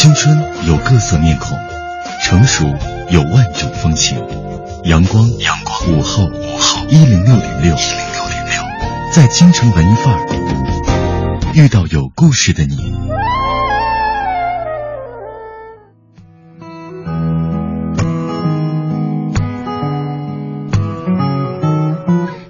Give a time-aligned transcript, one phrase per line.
[0.00, 0.34] 青春
[0.66, 1.58] 有各色面孔，
[2.24, 2.64] 成熟
[3.10, 4.16] 有万种风情。
[4.84, 8.62] 阳光，阳光，午后，午后，一零六点六，一零六点六，
[9.14, 12.96] 在京城文艺范儿遇到有故事的你。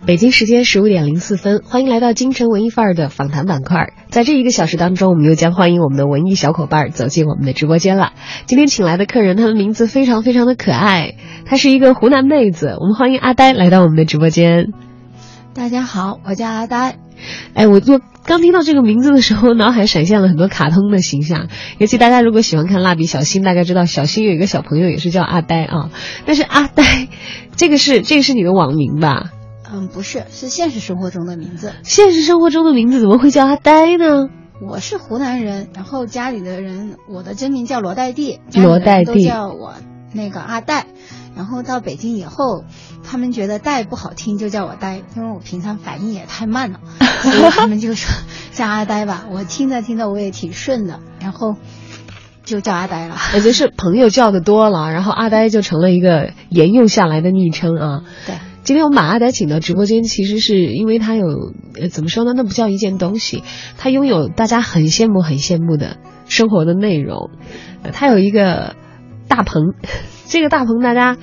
[0.06, 3.92] 北京时间十五点零四分，欢迎来到京城文艺范儿的访谈板块。
[4.09, 8.12] 在这一个小时当中，我们又将欢迎我们的文艺小伙伴走进我们的直播间了。
[8.46, 12.76] 今天请来的客人，他的名字非常非常的可爱，她是一个湖南妹子。
[12.80, 14.68] 我们欢迎阿呆来到我们的直播间。
[15.52, 16.96] 大家好，我叫阿呆。
[17.52, 21.48] 哎，我就刚听到这个名字的时候，脑海闪现了很多卡通的形象。
[21.76, 25.90] 尤其大家如果喜欢看蜡笔小新，大概知道小新有一个小朋友也是叫阿呆啊。
[26.24, 27.09] 但是阿呆，
[27.54, 29.30] 这个是这个是你的网名吧？
[29.73, 31.73] 嗯，不是，是现实生活中的名字。
[31.82, 34.29] 现实生活中的名字怎么会叫阿呆呢？
[34.66, 39.74] 我是湖南人，然后家里的人，我的真名叫罗代娣，罗代娣都叫我
[40.12, 40.87] 那个阿呆。
[41.37, 42.65] 然后到北京以后，
[43.04, 46.80] 他们觉得呆不好听，就叫我呆，因为我平常反应也太慢了，
[47.23, 48.12] 所以他们就说
[48.52, 49.24] 叫阿呆吧。
[49.30, 51.55] 我听着听着我也挺顺的，然后
[52.45, 53.16] 就叫阿呆了。
[53.32, 58.01] 也就是朋友叫的多了，然后阿呆就成了一个沿用下来的昵称啊。
[58.27, 58.34] 对。
[58.62, 61.26] 今天我们把阿呆请到直播间，其实是因为他有，
[61.80, 62.32] 呃，怎么说呢？
[62.36, 63.42] 那不叫一件东西，
[63.78, 67.31] 他拥有大家很羡慕、很羡慕的生活的内容。
[67.92, 68.76] 他有一个
[69.28, 69.75] 大棚，
[70.28, 71.16] 这个大棚大家，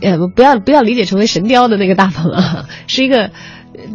[0.00, 3.30] 呃，不要不要理解成为神雕的那个大棚啊，是一个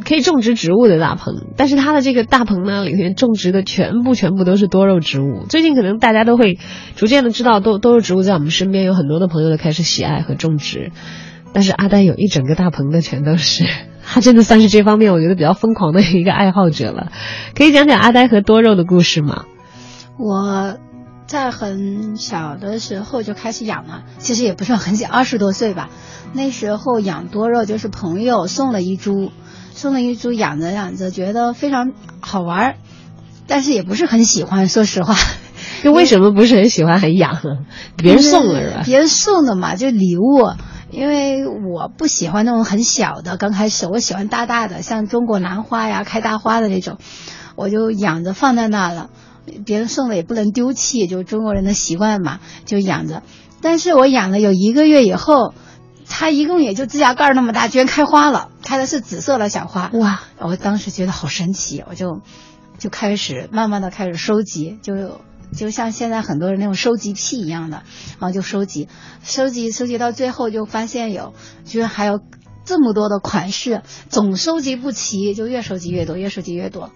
[0.05, 1.33] 可以种植植物的大棚。
[1.57, 5.45] 但是他的这个大棚呢，里面种植的全部全部都是多肉植物。
[5.49, 6.57] 最近可能大家都会
[6.95, 10.93] 逐渐的知道多多肉植物在我们身边有很多的朋友都开始喜爱和种植。
[11.53, 13.65] 但是阿呆有一整个大棚的全都是，
[14.05, 17.11] 他真的算是这方面我觉得比较疯狂的一个爱好者了。
[17.55, 19.45] 可以讲讲阿呆和多肉的故事吗？
[20.17, 20.77] 我
[21.25, 25.89] 在很小的时候就开始养了，其实也不算很小，二十多岁吧。
[26.33, 29.31] 那时候养多肉就是朋友送了一株，
[29.71, 31.91] 送了一株养着养着觉得非常
[32.21, 32.75] 好玩，
[33.47, 35.15] 但是也不是很喜欢，说实话。
[35.83, 37.39] 就为什么不是很喜欢很养？
[37.97, 38.81] 别人送的是吧？
[38.85, 40.53] 别人送的嘛，就礼物。
[40.89, 46.97] 因为我不喜欢那种很小的，刚开始我喜欢大大的，像中国兰花呀，开大花的那种，
[47.55, 49.09] 我就养着放在那了。
[49.65, 53.23] 别人送的也不能丢弃，就中国人的习惯嘛，就养着。
[53.61, 55.53] 但是我养了有一个月以后，
[56.07, 59.89] 它一共也就指甲盖那么大，居然开花了，开的是紫色的小花。
[59.93, 60.21] 哇！
[60.39, 62.21] 我当时觉得好神奇，我就
[62.77, 65.19] 就开始慢慢的开始收集，就。
[65.53, 67.83] 就像现在很多人那种收集癖一样的，
[68.19, 68.87] 然后就收集，
[69.23, 71.33] 收集，收集到最后就发现有，
[71.65, 72.19] 居然还有
[72.65, 76.91] 这么多的款式，总收集不齐，就越收集越多，越收集越多，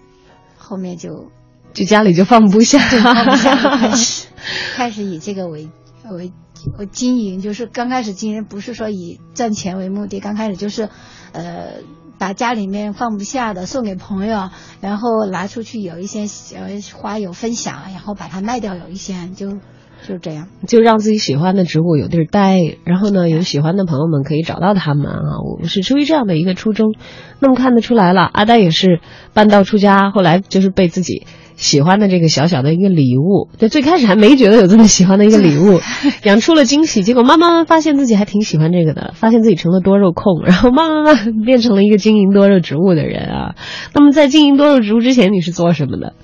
[0.56, 1.30] 后面就
[1.72, 4.26] 就家里就放不下，放不下，开始
[4.74, 5.68] 开始以这个为
[6.10, 6.32] 为
[6.78, 10.88] 为经营，就是刚开始经营不是说以赚钱为目的，刚开始就是
[11.32, 11.82] 呃。
[12.18, 14.50] 把家里面放不下的送给朋友，
[14.80, 16.22] 然后拿出去有一些
[16.56, 19.58] 呃花友分享，然后把它卖掉，有一些就
[20.06, 25.38] 就这样，就让自己喜欢的植物有地儿待，然后呢，有喜欢的朋友们可以找到他们啊。
[25.60, 26.94] 我是出于这样的一个初衷，
[27.40, 29.00] 那么看得出来了，阿呆也是
[29.32, 31.26] 半道出家，后来就是被自己。
[31.56, 35.80] 喜欢的这个小小的一个礼物，就最开始还没觉得有这么喜欢的一个礼物，
[36.24, 37.02] 养出了惊喜。
[37.02, 43.54] 结果慢慢慢发现自己还挺喜欢这个的，发现自己成了多肉控，然后慢慢慢变成了一个经营多肉植物的人啊。
[43.94, 46.14] 那么在经营多肉植物之前，你是做什么的？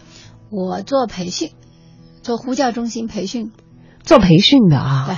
[0.51, 1.51] 我做培训，
[2.23, 3.51] 做呼叫中心培训，
[4.03, 5.05] 做培训的啊。
[5.07, 5.17] 对。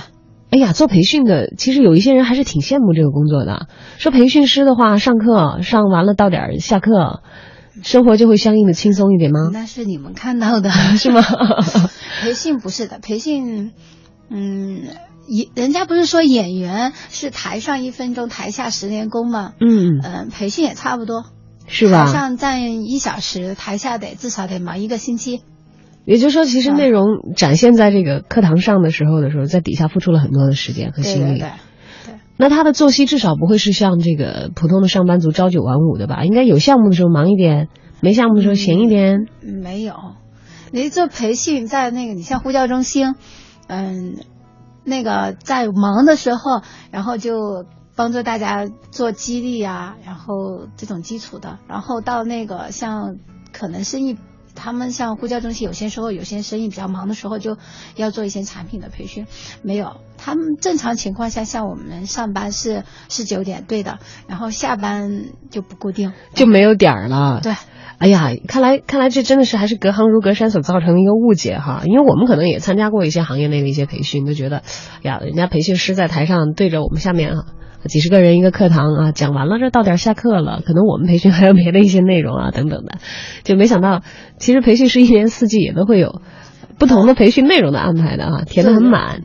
[0.51, 3.67] 哎呀，做培训的，其实有一些人还是挺羡慕这个工作的。
[3.97, 7.21] 说培训师的话，上课上完了到点儿下课。
[7.83, 9.49] 生活就会相应的轻松一点吗？
[9.53, 11.21] 那是你们看到的， 是吗？
[12.21, 13.71] 培训不是的，培训，
[14.29, 14.83] 嗯，
[15.27, 19.53] 演人家不是说演员是台上一分钟，台下十年功吗？
[19.59, 21.25] 嗯嗯，培训也差不多，
[21.67, 22.05] 是吧？
[22.05, 25.41] 台上站一小时，台下得至少得忙一个星期。
[26.03, 31.39] 也就是说，其实内容展现在这个课堂上的时候的时候，在底下付出了很多的时间和心力。
[31.39, 31.49] 对对对。
[32.41, 36.23] 那他的作息至少不会是像这个普通的上班族朝九晚五的吧？
[36.25, 37.69] 应该有项目的时候忙一点，
[38.01, 39.27] 没项目的时候闲一点。
[39.43, 39.93] 没有，
[40.71, 43.13] 你做培训，在那个你像呼叫中心，
[43.67, 44.15] 嗯，
[44.83, 47.63] 那个在忙的时候，然后就
[47.95, 53.17] 帮助大家做激励啊，然后这种基础的，然后到那个像
[53.53, 54.17] 可能生意。
[54.55, 57.57] 他们像呼叫中心，有些时候有些生意比较忙的时候，就
[57.95, 59.27] 要做一些产品的培训。
[59.61, 67.39] 没有，他们正常情况下，像我们上班是是九点，对的，然后下班就不固定，就没有点儿了。
[67.41, 67.55] 对，
[68.01, 71.83] 哎呀，看来看来这真的是还是隔行如隔山所造成的一个误解哈。
[71.85, 74.63] 因为我们可能也参加过一些行业内的一些培训，都觉得
[75.03, 77.45] 呀，人家培训师在台上对着我们下面啊。
[77.87, 82.97] 几十个人一个课堂啊，讲完了这到点下课了，可能我们培训还有别的一些内容啊等等的，
[83.43, 84.01] 就没想到
[84.37, 86.21] 其实培训师一年四季也都会有
[86.79, 89.21] 不同的培训内容的安排的啊，填的很满。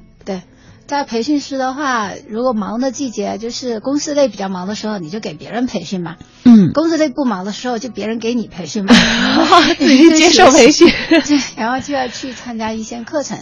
[0.86, 6.16] 对，在培训师的话，如果忙的季节就是公司类比较忙的时候，你就给别人培训嘛。
[6.44, 8.94] 嗯，公司内不忙的时候，就别人给你培训嘛，
[9.78, 13.38] 自己 接受培训， 对，然后就要去参加一些课程。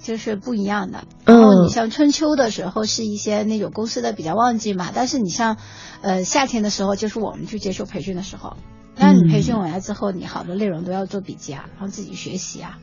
[0.00, 1.04] 就是不一样的。
[1.24, 5.56] 然后你像春秋的时候是一些那种公司的比较旺季嘛，但是你像，
[6.02, 8.58] 呃，夏天的时候就是我们去接受培训的时候。
[8.96, 12.76] 那你培训完了之后，你好多内容都要做笔记啊，然后自己学习啊，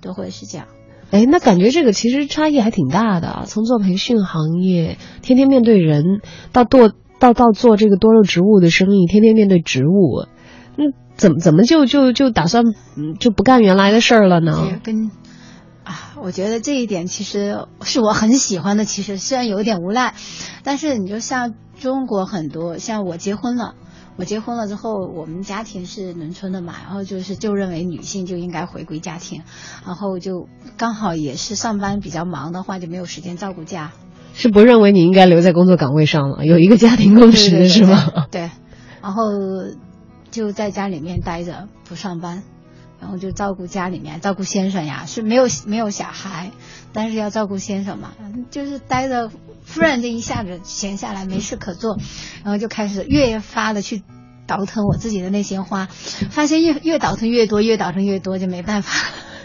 [0.00, 0.68] 都会是这样。
[1.10, 3.44] 哎，那感觉这个其实差异还挺大的。
[3.46, 6.20] 从做培训行业，天天面对人，
[6.52, 10.26] 到做到到做这个多肉植物的生意，天天面对植物，
[10.76, 12.64] 嗯，怎么怎么就就就打算
[12.96, 14.80] 嗯就不干原来的事儿了呢？
[14.82, 15.10] 跟。
[15.84, 18.84] 啊，我觉得这一点其实是我很喜欢的。
[18.84, 20.12] 其实虽然有点无奈，
[20.62, 23.74] 但是你就像中国很多，像我结婚了，
[24.18, 29.42] 我结婚了之后，我们家庭是农村的嘛，然后就是就认为女性就应该回归家庭，
[29.86, 33.92] 然后就刚好也是上班比较忙的话，就没有时间照顾家。
[34.34, 38.26] 是不认为你应该留在工作岗位上了，有一个家庭共识是吗？
[38.32, 38.50] 对，
[39.00, 39.22] 然后
[40.32, 42.42] 就在家里面待着，不上班。
[43.00, 46.50] 然后就照顾家里面，照顾先生呀，是没有没有小孩，
[46.92, 48.12] 但是要照顾先生嘛，
[48.50, 49.30] 就是待着，
[49.72, 51.98] 忽然这一下子闲下来没事可做，
[52.44, 54.02] 然后就开始越发的去
[54.46, 55.86] 倒腾我自己的那些花，
[56.30, 58.92] 发现越越倒腾越多，越倒腾越多，就没办法，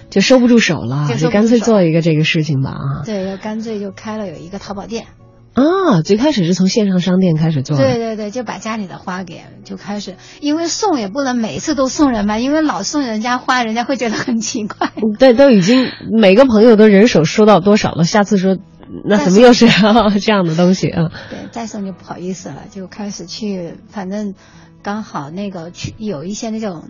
[0.10, 5.06] 就收不住手了，就干脆做一个这个事情吧啊，对，就干脆就开了有一个淘宝店。
[5.54, 14.92] 啊，最开始是从线上商店开始做，对对对，就把家里的花给就开始，因为送也不能每次都送人吧，因为老送人家花，人家会觉得很奇怪。
[15.20, 18.58] 对，都已经每个朋友都人手收到多少了，下次说
[19.06, 19.68] 那怎么又是
[20.20, 21.12] 这样的东西啊？
[21.30, 24.34] 对，再送就不好意思了，就开始去，反正
[24.82, 26.90] 刚好那个去有一些那种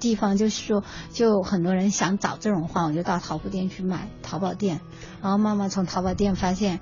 [0.00, 0.82] 地方，就是说
[1.12, 4.80] 就很多人想找这种花，我就到淘宝店去买，淘宝店，
[5.22, 6.80] 然后慢慢从淘宝店发现。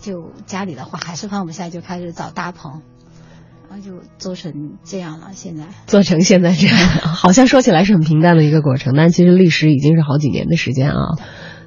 [0.00, 2.82] 就家里的话还是放不下，就开始找大棚，
[3.68, 5.28] 然后就做成这样了。
[5.32, 11.16] 现在做成现在这样，好像说起来是很平淡的一个过程，但其实历时已经是好几年的时间啊。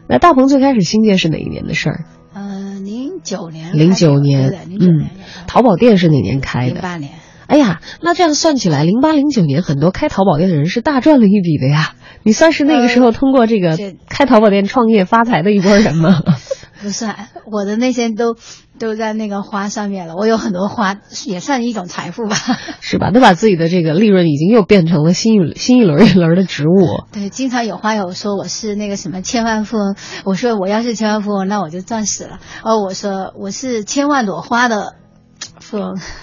[0.08, 2.06] 那大棚最开始兴建是哪一年的事儿？
[2.34, 3.78] 嗯，零九年。
[3.78, 5.10] 零九年，嗯，
[5.48, 6.74] 淘宝店是哪年开的？
[6.74, 7.12] 零八年。
[7.48, 11.96] 哎呀，那这样算起来，零八零九年很多开淘宝店的人是大赚了一笔的呀。
[12.22, 13.78] 你算是那个时候通过这个
[14.08, 16.22] 开淘宝店创业发财的一波人吗？
[16.81, 18.36] 不算，我的那些都
[18.80, 20.16] 都在那个花上面了。
[20.16, 22.36] 我有很多花，也算一种财富吧，
[22.80, 23.12] 是吧？
[23.12, 27.04] 都把自己的这个利润已经又变成了新一新一轮一轮的植物。
[27.12, 32.40] 对，经常有花友说我是那个什么千万富翁，我说我要是千万富翁，那我就赚死了。
[32.64, 34.99] 哦，我说我是千万朵花的。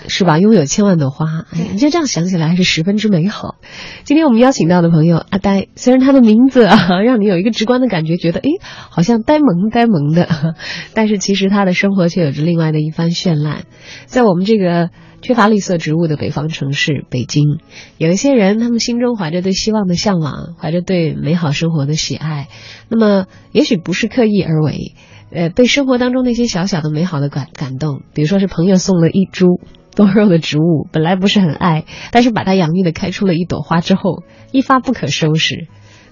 [0.09, 0.39] 是吧？
[0.39, 3.57] 拥有千万朵花，哎，你就这样想起来还是十分之美好。
[4.05, 8.49] 今天我们邀请到的朋友阿呆，虽然他的名字啊 让你有一个直观的感觉，觉得哎
[8.91, 10.55] 好像呆萌呆萌的，
[10.95, 13.65] 但是其实他的生活却有着另外的一番绚烂。
[14.07, 14.91] 在我们这个
[15.23, 17.59] 缺乏绿色植物的北方城市北京，
[17.99, 22.49] 有一些人，他们心中怀着对希望的向往，怀着对美好生活的喜爱，
[22.89, 24.95] 那么也许不是刻意而为。
[25.31, 29.61] 呃，被生活当中那些小小的美好的感感动，比如说是朋友送了一株
[29.95, 35.67] 多肉的植物，本来不是很爱，但是把它养育的开出了一朵花之后，一发不可收拾，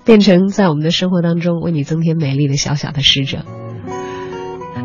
[0.05, 3.45] 变成在我们的生活当中为你增添美丽的小小的使者。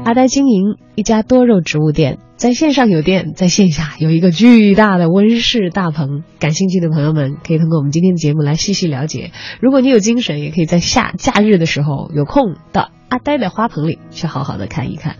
[0.05, 6.23] 阿呆经营一家多肉植物店，在线上有店，在线下有一个巨大的温室大棚。
[6.39, 9.31] 感兴趣的朋友们可以通过我们今天的节目来细细了解。
[9.59, 15.15] 如果你有精神，也可以在夏假日的时候有空到阿呆的花棚里去好好的看一看。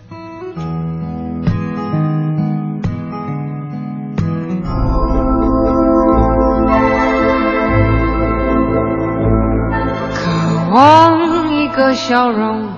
[10.13, 12.69] 渴望一个笑容。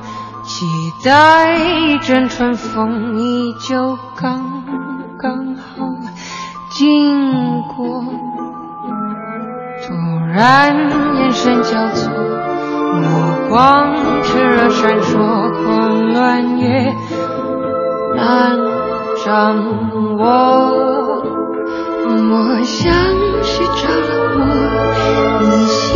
[0.44, 0.65] 期
[1.06, 4.63] 待一阵春风，你就刚
[5.18, 5.88] 刚好
[6.72, 8.03] 经过。
[9.86, 9.94] 突
[10.34, 10.75] 然
[11.15, 12.12] 眼神交错，
[13.51, 13.93] 光
[14.24, 15.12] 炽热闪烁，
[15.65, 16.96] 狂乱也
[18.15, 18.58] 难
[19.25, 19.27] 掌
[20.17, 20.24] 握。
[22.08, 22.93] 我像
[23.43, 24.39] 是着了魔，
[25.41, 25.89] 你心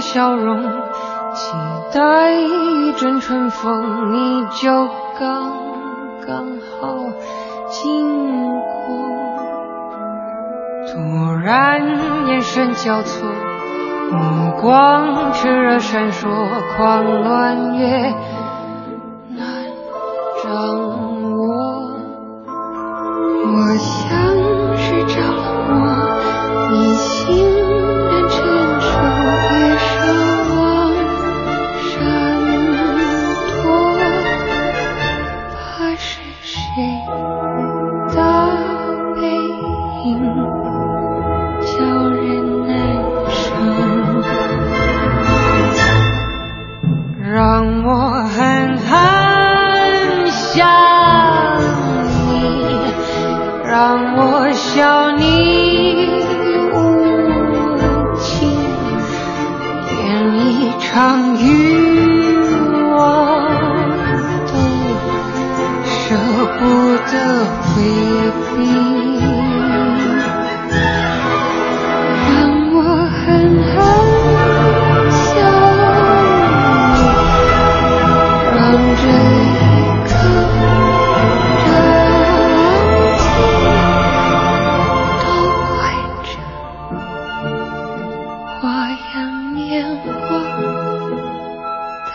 [0.00, 1.56] 笑容，期
[1.92, 4.88] 待一阵春风，你就
[5.18, 5.52] 刚
[6.26, 6.94] 刚好
[7.68, 8.96] 经过。
[10.90, 11.80] 突然
[12.28, 13.28] 眼神交错，
[14.10, 16.28] 目光炽热闪烁，
[16.76, 18.14] 狂乱越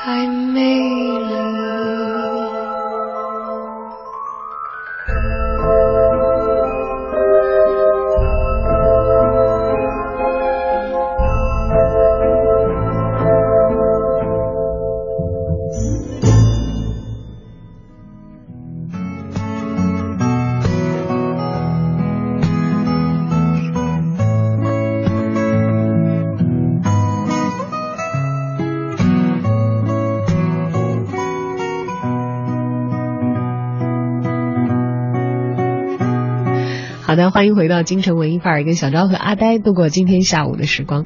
[0.03, 1.82] 太美丽。
[37.33, 41.03] 欢迎回到京城文艺范儿，跟小昭和阿呆度过今天下午的时光。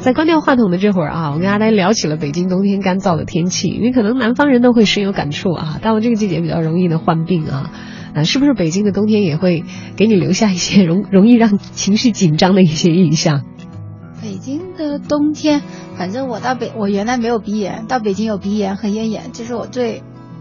[0.00, 7.70] 在关掉话筒的这会儿啊，我跟阿呆聊起了北京冬天干燥的天气，因为可能南方人都会深有感触啊，到了这个季节比较容易的患病啊。
[8.14, 9.62] 啊，是不是北京的冬天也会
[9.94, 13.42] 给你留下一些容容易让情绪紧张的一些印象？
[14.22, 15.60] 北京的冬天，
[15.98, 19.98] 反正我到北，我原来没有鼻炎，到北京有鼻炎和咽炎，这是我最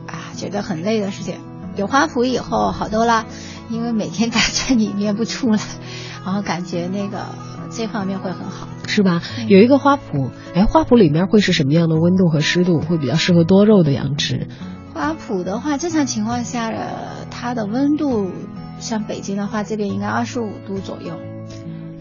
[0.07, 1.35] 啊觉得很累的事情。
[1.77, 3.25] 有花圃以后好多啦，
[3.71, 5.59] 因为每天待在里面不出来，
[6.25, 7.25] 然后感觉那个
[7.71, 8.67] 这方面会很好。
[8.87, 9.21] 是吧？
[9.47, 12.81] 有一个花圃，哎，花圃里面会是什么样的温度和湿度？
[12.81, 14.47] 会比较适合多肉的养殖？
[14.93, 18.29] 花花圃的话，正常情况下，呃它的温度
[18.79, 21.13] 像北京的话，这边应该二十五度左右。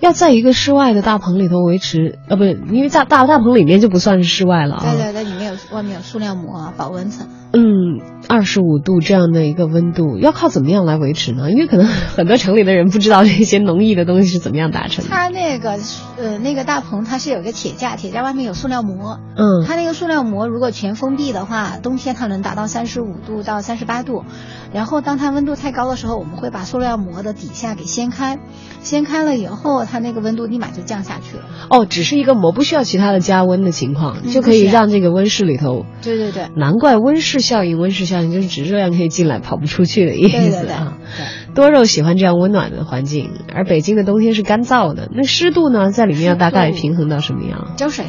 [0.00, 4.82] 要在一个室外的大棚里头维持，呃，不是，因为大大大棚里面就不算是室外了啊。
[4.82, 5.24] 对对对，
[5.72, 7.26] 外面有塑料膜保温层。
[7.52, 11.50] 嗯，二十五度这样的一个温度，要靠怎么样来维持呢？
[11.50, 15.10] 因为可能很多城里的人不知道这些农艺的东西是怎么样达成的。
[15.10, 15.76] 它那个
[16.16, 19.18] 呃那个大棚它是有个铁架，铁架外面有塑料膜。
[19.36, 24.24] 嗯，它那个塑料膜如果全封闭的话，冬天它能达到三十五度到三十八度。
[24.72, 28.38] 然后当它温度太高的时候，我们会把塑料膜的底下给掀开，
[28.80, 31.42] 掀开了以后，它那个温度立马就降下去了。
[31.68, 35.86] 哦，只是一个膜，不需要其他的加温的情况，嗯就可以让这个温室里头。
[36.02, 36.48] 对对对。
[36.56, 40.98] 难怪温室效应，温室效应就是指热量可以进来，跑不出去的意思对对对啊。
[41.16, 47.74] 对，多肉喜欢这样温暖的环境，而北京的冬天是干燥的，那湿度呢，在里面要大概平衡到什么样？
[47.76, 48.06] 浇水，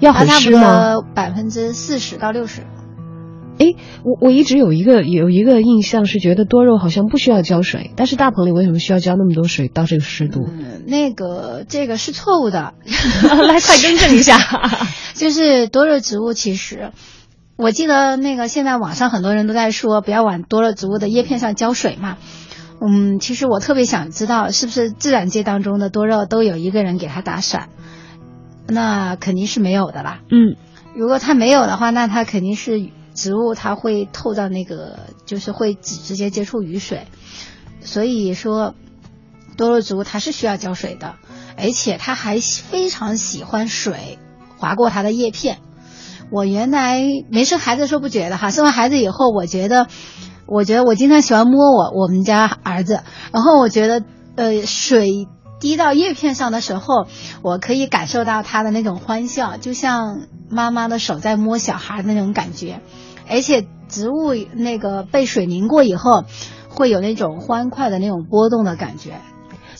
[0.00, 0.92] 要很它差不湿吗？
[0.94, 2.62] 多百分之四十到六十。
[3.58, 10.46] 诶，我我一直有一个有一个印象是觉得多肉好像不需要浇水，但是大棚里为什么需要浇那么多水到这个湿度？
[10.46, 12.74] 嗯，那个这个是错误的，
[13.48, 14.38] 来，快更正一下。
[15.14, 16.90] 就是多肉植物其实。
[17.56, 22.18] 我记得那个现在网上很多人都在说不要往多肉植物的叶片上浇水嘛，
[22.86, 27.70] 嗯，其实我特别想知道是不是自然界当中的多肉都有一个人给它打伞，
[28.68, 30.20] 那肯定是没有的啦。
[30.30, 30.56] 嗯，
[30.94, 32.78] 如果它没有的话，那它肯定是
[33.16, 37.08] 植物它会透到那个，就是会直直接接触雨水，
[37.80, 38.74] 所以说
[39.56, 41.14] 多肉植物它是需要浇水的，
[41.56, 44.18] 而且它还非常喜欢水
[44.58, 45.58] 划过它的叶片。
[46.30, 49.86] 我原来没生孩子的时候不觉得哈，生完孩子以后，我觉得，
[50.46, 54.02] 我觉得我经常喜欢摸我我们家儿子，然后我觉得
[54.34, 55.28] 呃水
[55.60, 57.06] 滴到叶片上的时候，
[57.42, 62.80] 我可以感受到他的那种欢笑，就像妈妈的手在摸小孩的那种感觉，
[63.28, 66.24] 而且植物那个被水凝过以后，
[66.68, 69.12] 会有那种欢快的那种波动的感觉。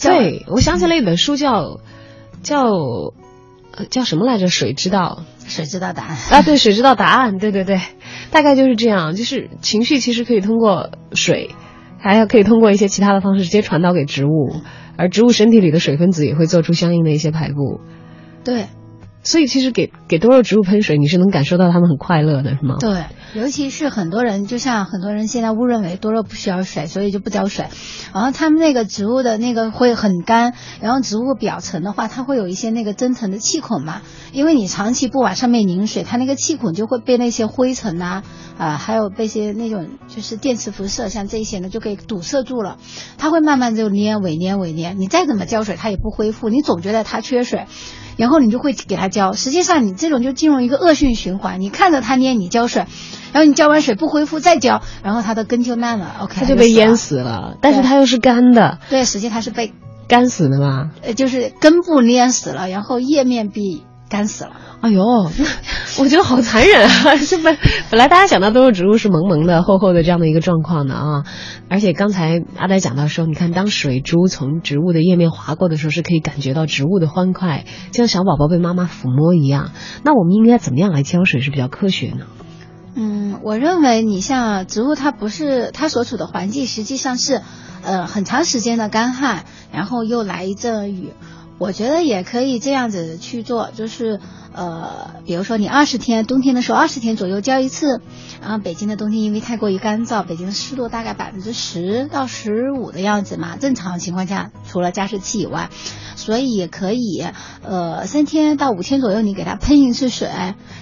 [0.00, 1.80] 对，我想起了一本书叫
[2.42, 2.64] 叫
[3.73, 4.47] 呃叫什么来着？
[4.49, 5.25] 水知道。
[5.49, 6.42] 水知道答案啊？
[6.42, 7.38] 对，水知道答案。
[7.38, 7.80] 对对对，
[8.32, 9.14] 大概就是这样。
[9.14, 11.54] 就是情绪其实可以通过水，
[11.99, 14.56] 还有可以通过一些其他的方式直接传导给植物，
[14.97, 17.80] 而植物身体里的水分子也会做出相应的一些排布。
[18.42, 18.66] 对，
[19.26, 22.76] 所以其实给给多肉植物喷水，你是能感受到它们很快乐的，是吗？
[22.78, 27.67] 对，尤其是很多人，就像很多人现在误认为多肉不需要水，所以就不浇水。
[28.15, 34.00] 然后他们那个植物的那个会很干，然后植物表层的话，它会有一些那个真层的气孔嘛。
[34.32, 38.23] 因为你长期不往上面淋水，它那个气孔就会被那些灰尘呐、
[38.56, 42.76] 啊，还有被些那种就是电磁辐射，像这些呢就给堵塞住了，
[43.19, 44.95] 它会慢慢就蔫萎蔫萎蔫。
[44.95, 47.67] 你再怎么浇水，它也不恢复，你总觉得它缺水。
[48.16, 51.60] 然后你就会给它浇，实际上你这种就进入一个恶性循环。
[51.60, 52.86] 你看着它蔫，你浇水，
[53.32, 57.56] 然后你浇完水不恢复再浇，然后它的根就烂了，OK，它就被淹死了。
[57.60, 59.72] 但是它又是干的，对，实际它是被
[60.08, 64.52] 干死的嘛，呃，就是根部蔫死了，然后叶面壁干死了。
[64.82, 65.02] 哎呦，
[65.99, 67.16] 我觉得好残忍啊！
[67.26, 67.56] 这本
[67.90, 71.25] 本来大家想到都是植物是萌萌的、厚厚的这样的一个状况的啊，
[71.69, 79.73] 而且刚才阿呆讲到说，你看当水珠从植物的叶面划过的时候，是可以感觉到植物的欢快，就像小宝宝被妈妈抚摸一样。
[80.04, 82.26] 那我们应该怎么样来浇水是比较科学呢？
[82.95, 87.40] 嗯，我认为你像植物，它不是它所处的环境，实际上是
[87.82, 91.12] 呃很长时间的干旱，然后又来一阵雨。
[91.58, 94.21] 我觉得也可以这样子去做，就是
[94.56, 98.00] 呃，比如说你二十天，冬天的时候二十天左右浇一次，
[98.40, 105.69] 然后北京的冬天因为太过于干燥，北京的湿度大概百分之十到十五的样子嘛，正常情况下除了加湿器以外，
[106.14, 107.23] 所以可以
[107.62, 110.30] 呃三天到五天左右你给它喷一次水，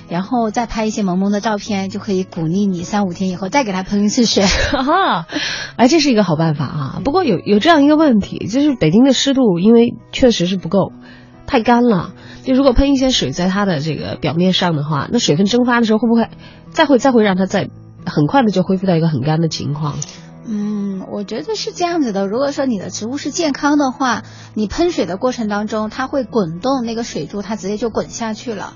[0.09, 4.45] 然后再拍一些萌萌的照片，就可以鼓励你三五天以后再给它喷一次水。
[4.47, 4.79] 哈
[5.19, 5.27] 啊，
[5.75, 7.01] 哎，这是一个好办法啊。
[7.05, 10.93] 不过有有这样一个问题，就是北京的湿度因为确实是不够，
[11.47, 12.13] 太干了。
[12.45, 16.29] 就如果喷一些水在它的这个表面上的话，那水分蒸发的时候会不会
[16.71, 17.71] 再会再会让它再
[18.07, 19.97] 很快的就恢复到一个很干的情况？
[20.47, 22.27] 嗯，我觉得是这样子的。
[22.27, 28.75] 如果说你的植物是健康的话，你喷水的过程当中，它会滚动那个水珠，它直接就滚下去了。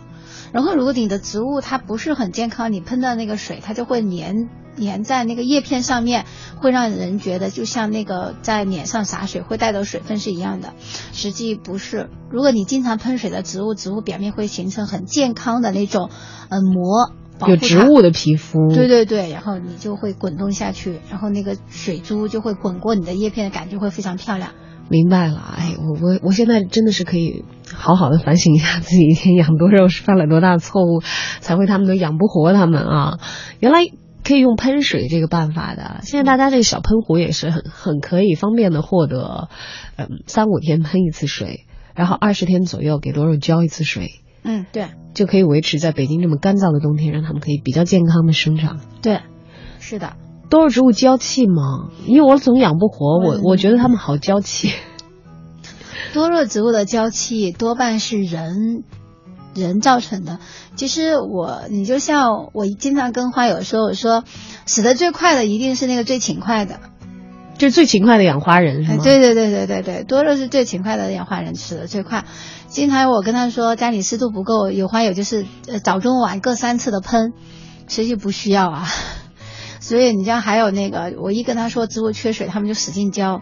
[0.51, 6.25] 然后，如果你的植物它不是很健康，你喷的那个水，它就会粘粘在那个叶片上面，
[6.57, 10.75] 会让人觉得就像那个在脸上洒水会带走水分是一样的。
[11.13, 12.09] 实际不是。
[12.31, 16.11] 如果你经常喷水的植物，植物表面会形成很健康的那种
[16.49, 17.13] 呃膜。
[17.47, 24.51] 有植物的皮肤，对对对，然后你就会滚动下去，然后那个水珠就会滚过你的叶片的感觉会非常漂亮。
[24.89, 31.01] 明白了，哎，我我我现在真的是可以好好的反省一下自己以前 养多肉是犯了多大错误，
[31.39, 33.21] 才会他们都养不活他们啊！
[33.61, 33.83] 原来
[34.25, 36.01] 可以用喷水这个办法的。
[36.03, 39.49] 现在大家这个小喷壶也是很很可以方便的获得，
[39.97, 48.81] 嗯，三五天喷一次水，然后二十天左右给多肉浇一次水，嗯，对就可以维持在北京这么干燥的冬天，让它们可以比较健康的生长。
[49.03, 49.21] 对，
[49.81, 50.15] 是的。
[50.51, 51.91] 多肉植物娇气吗？
[52.07, 54.73] 因为我总养不活，我嗯我觉得它们好娇气。
[56.15, 58.83] 多肉植物的娇气多半是人
[59.61, 60.39] 人造成的。
[60.77, 64.25] 其实我，你就像我经常跟花友说，我说
[64.67, 66.81] 死的最快的一定是那个最勤快的。
[67.59, 69.03] 就是最勤快的养花人是哎，吗？
[69.03, 72.25] 对对对对对对，多肉是最勤快的养花人，死的最快。
[72.69, 77.33] 经常我跟他说家里湿度不够，有花友就是呃早中晚各三次的喷，
[77.89, 78.87] 实际不需要啊。
[79.81, 83.41] 所以你像还有那个，我一跟他说植物缺水，他们就使劲浇。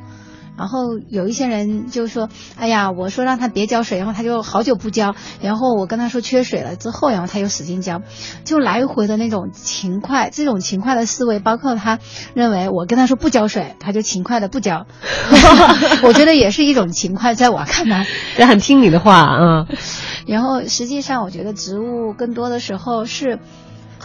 [0.56, 5.14] 然后有一些人就说：“哎呀，我说让他别浇水，然后他就好久不浇。
[5.40, 8.02] 然后我跟他说缺水了之后，然后他又使劲浇，
[8.44, 11.98] 就来回的那种勤快，这种勤快的思维，包括他
[12.34, 14.86] 认为我跟他说不浇水，他就勤快的不浇。
[16.02, 18.06] 我觉得也是一种勤快，在我看来。
[18.36, 19.66] 这很听你的话啊。
[20.26, 23.38] 然后实际上，我觉得植物更多的时候是。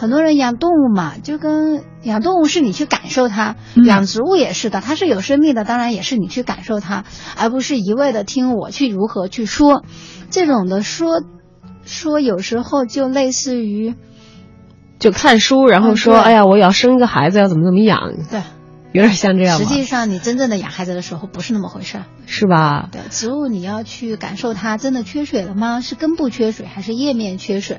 [0.02, 7.04] 很多人养动物嘛，就跟养动物是你去感受它，嗯养植物也是的，它是有生命的，当然也是你去感受它，
[7.38, 9.84] 而不是一味的听我去如何去说。
[10.28, 11.22] 这种的说
[11.84, 13.94] 说有时候就类似于
[14.98, 18.12] 就看书，然后说：“嗯哎呀，我要生一个孩子，要怎么怎么养。
[18.28, 18.42] 对，”
[18.92, 19.66] 有点像这样实？
[19.66, 22.04] 际上你真正的养孩子的时候不是那么回事儿。
[22.26, 22.88] 是吧？
[22.90, 25.80] 对，植物你要去感受它真的缺水了吗？
[25.80, 27.78] 是根部缺水还是叶面缺水？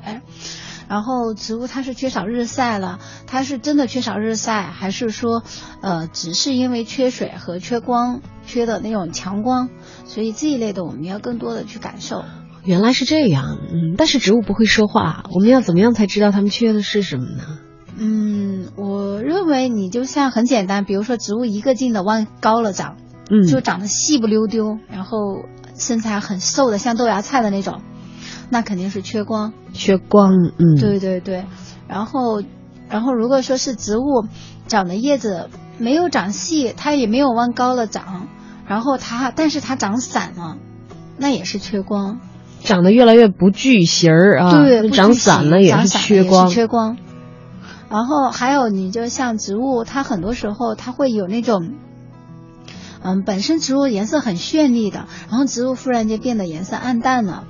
[0.88, 5.42] 然后植物它是缺少日晒了，它是真的缺少日晒，还是说，
[5.80, 9.68] 呃，只是因为缺水和缺光，缺的那种强光？
[10.04, 12.24] 所以这一类的我们要更多的去感受。
[12.64, 17.58] 原来是这样，嗯，但是植物不会说话，我们要怎么样才知道它们缺的是什么呢？
[17.96, 22.96] 嗯，我认为你就像很简单，比如说植物一个劲的往高了长，
[23.30, 25.18] 嗯，就长得细不溜丢，然后
[25.78, 27.82] 身材很瘦的像豆芽菜的那种，
[28.50, 29.52] 那肯定是缺光。
[29.72, 31.44] 缺光，嗯，对对对，
[31.88, 32.42] 然后，
[32.88, 34.26] 然后如果说是植物
[34.66, 38.28] 长的叶子没有长细，它也没有往高了长，
[38.66, 40.56] 然后它但是它长散了，
[41.18, 42.20] 那也是缺光。
[42.62, 46.96] 长得越来越不聚形儿啊，对，长散了也是缺光，缺光。
[47.90, 51.74] 然后还有，你就像植物，它很多时候它会有那种，
[53.02, 57.44] 嗯，本身植物颜色很绚丽的，然后植物忽然间变得颜色暗淡了，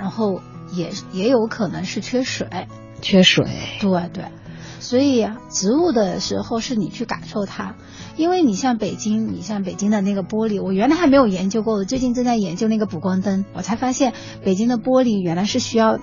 [0.00, 0.40] 然后
[0.72, 2.48] 也也有可能是缺水。
[3.02, 3.46] 缺水，
[3.80, 4.24] 对对，
[4.78, 7.76] 所以啊植物的时候是你去感受它，
[8.16, 14.12] 因为你像北京，你像北京的那个玻璃，我原来还没有研究过，我最近正在研究那个补光灯，我才发现
[14.44, 15.98] 北京的玻璃原来是需要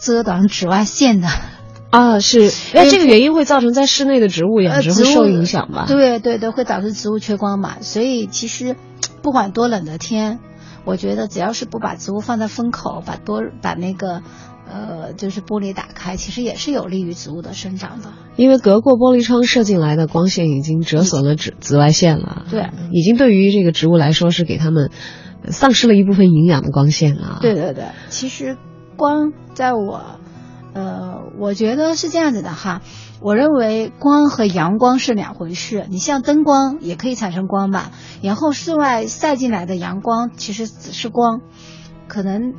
[0.00, 1.28] 遮挡紫外线的。
[1.90, 5.86] 啊，是， 那这个原因会造成在室内的植物养殖会受影响吧？
[5.88, 7.78] 对对对，会导致植物缺光嘛。
[7.80, 8.76] 所以其实
[9.22, 10.38] 不管多冷的天，
[10.86, 14.22] 我觉得只要是不把植物放在风口，把多把那个
[14.66, 18.12] 呃就是玻璃打开，其实也是有利于植物的生长的。
[18.36, 24.90] 因为隔过玻璃窗射进来的光线已经折损了紫紫外线了，对，已经对于这个植物来说是给它们
[25.50, 27.40] 丧失了一部分营养的光线了。
[27.42, 28.56] 对对对，其实
[28.96, 30.20] 光在我，
[30.76, 32.82] 呃，我觉得是这样子的哈。
[33.22, 35.86] 我认为光和阳光是两回事。
[35.88, 41.40] 你像灯光也可以产生光吧，然后室外晒进来的阳光其实只是光，
[42.08, 42.52] 可能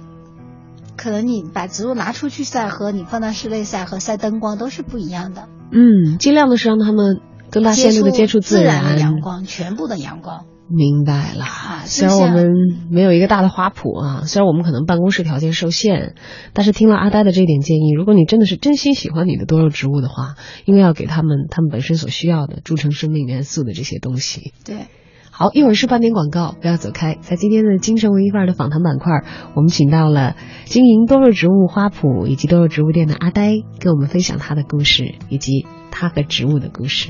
[0.96, 5.48] 可能你把植物拿出去晒和你放到室内晒和晒灯光都是不一样的。
[5.72, 10.46] 嗯，尽量的是让他们更大限度的接触自然的阳光，全部的阳光。
[10.70, 12.52] 明白了，啊虽然我们
[12.92, 16.16] 没有一个大的花圃啊，虽然我们可能办公室条件受限，
[16.54, 24.52] 但是听了阿呆的这点建议，如果你真的是真心喜欢你的多肉植物的话，应该要给他们他们本身所需要的铸成生命元素的这些东西。
[24.66, 24.88] 对。
[25.30, 27.16] 好，一会儿是半点广告，不要走开。
[27.22, 29.22] 在今天的精神文艺范儿的访谈板块，
[29.54, 37.10] 我们请到了经营多肉植物花圃以及多肉植物店的阿呆，跟我们分享他的故事以及他和植物的故事。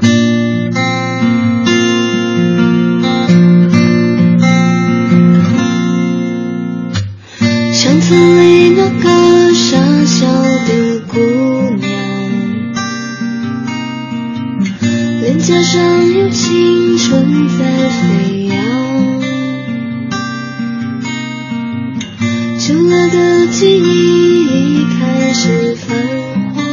[0.00, 0.49] 巷
[8.10, 10.26] 子里那个傻笑
[10.66, 11.20] 的姑
[11.76, 11.88] 娘，
[15.20, 18.56] 脸颊上有青春在飞扬，
[22.58, 25.94] 旧了的记忆已开始泛
[26.56, 26.66] 黄，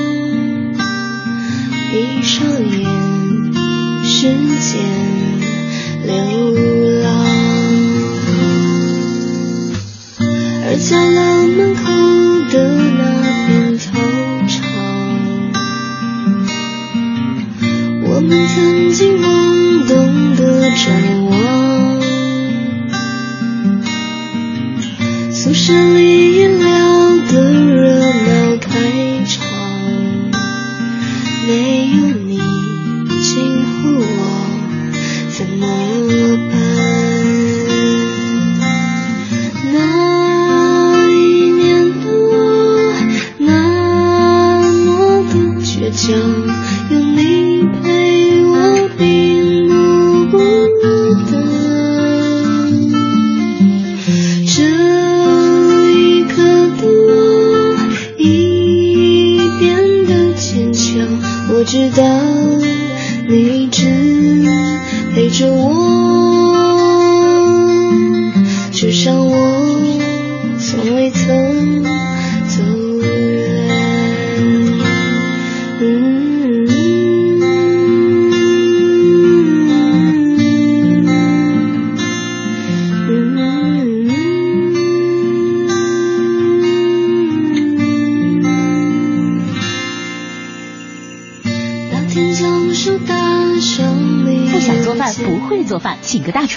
[1.92, 2.82] 闭上眼，
[4.04, 4.22] 时
[4.60, 4.82] 间
[10.88, 11.82] 下了门口
[12.50, 12.64] 的
[12.98, 13.04] 那
[13.46, 13.92] 片操
[14.48, 14.64] 场，
[18.04, 22.02] 我们曾经懵懂的张望。
[25.30, 26.87] 宿舍里阴凉。
[61.68, 62.27] 知道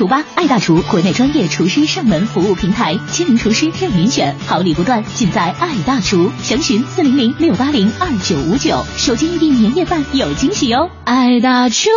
[0.01, 0.25] 厨吧！
[0.35, 6.33] 爱大厨，国内专业厨师上门服务平台，亲民厨师任您选，好礼不断，尽在爱大厨。
[6.43, 10.89] 详询四零零六八零二九五九，手机预订年夜饭有惊喜哦！
[11.05, 11.91] 爱大厨。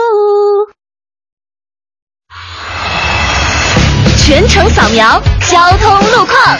[4.18, 6.58] 全程扫描交通路况。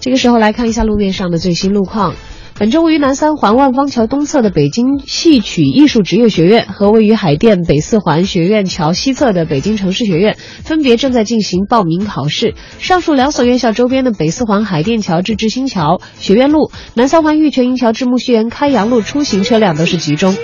[0.00, 2.14] 这个时候来看一下路面上的最新路况。
[2.58, 12.56] 本周位于南三环万方桥东侧的北京戏曲艺术职业学院和位于海淀北四环学院桥西侧的北京城市学院，分别正在进行报名考试。
[12.80, 20.34] 上述两所院校周边的北四环海淀桥至志新桥、学院路、南三环玉泉营桥至木樨园开阳路出行车辆都是集中。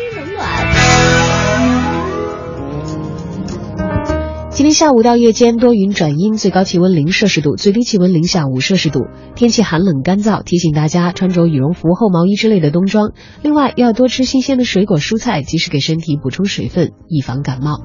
[4.54, 9.00] 今天下午到夜间多云转阴，最高气温零摄氏度，最低气温零下五摄氏度，
[9.34, 13.10] 天气寒冷干燥，提醒大家穿着羽绒服、厚毛衣之类的冬装。
[13.42, 17.80] 另外要多吃新鲜的水果蔬菜，及时给身体补充水分，以防感冒。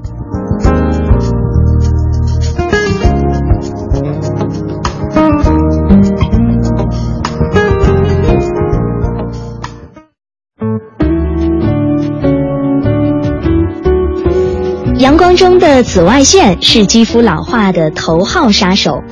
[15.19, 19.03] 光中的紫外线是肌肤老化的头号杀手，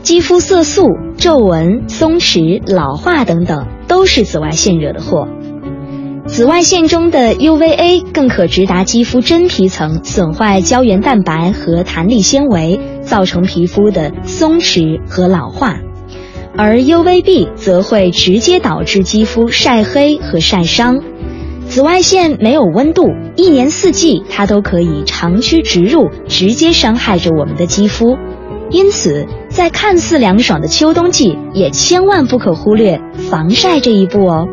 [0.00, 0.86] 肌肤色素、
[1.18, 5.26] 皱纹、松弛、老化等等都是紫外线惹的祸。
[6.24, 15.80] 紫外线中的 UVA 更可直达肌肤真皮层，损坏胶原蛋白和弹力纤维，造成皮肤的松弛和老化；
[16.56, 21.00] 而 UVB 则会直接导致肌肤晒黑和晒伤。
[21.68, 28.16] 紫外线没有温度，一年四季它都可以长驱直入，直接伤害着我们的肌肤。
[28.70, 33.00] 因此，在看似凉爽的秋冬季，也千万不可忽略
[33.30, 34.48] 防晒这一步哦。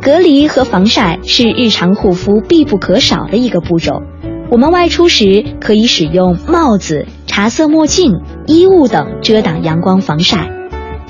[0.00, 4.02] 隔离和防晒是日常护肤必不可少的一个步骤。
[4.50, 8.12] 我们外出时可以使用帽子、茶色墨镜、
[8.46, 10.48] 衣物等遮挡阳光防晒。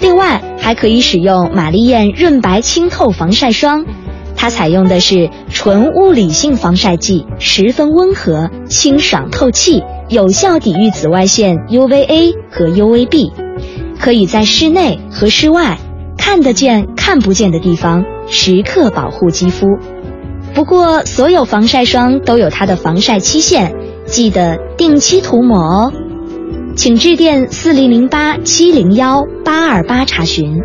[0.00, 3.84] 另外，还可以使用玛丽艳润白清透防晒霜。
[4.40, 13.32] 它采用的是纯物理性防晒剂，十分温和、清爽透气，有效抵御紫外线 UVA 和 UVB，
[13.98, 15.76] 可以在室内和室外
[16.16, 19.66] 看得见、看不见的地方时刻保护肌肤。
[20.54, 23.74] 不过，所有防晒霜都有它的防晒期限，
[24.06, 25.92] 记得定期涂抹哦。
[26.76, 30.62] 请致电四零零八七零幺八二八查询。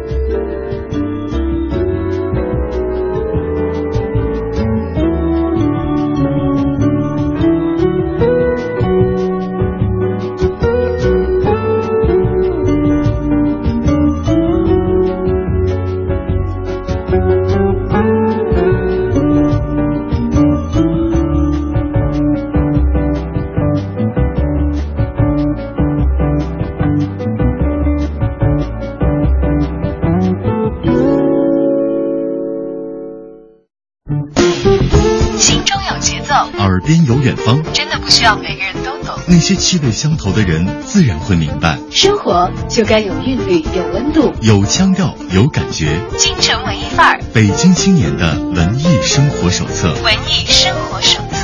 [38.04, 39.18] 不需要每个人都懂。
[39.26, 41.78] 那些气味相投的人自然会明白。
[41.90, 45.98] 生活就该有韵律，有温度，有腔调，有感觉。
[46.18, 49.94] 京城文艺范儿，北京青年的文艺生活手册。
[50.04, 51.38] 文艺生活手册。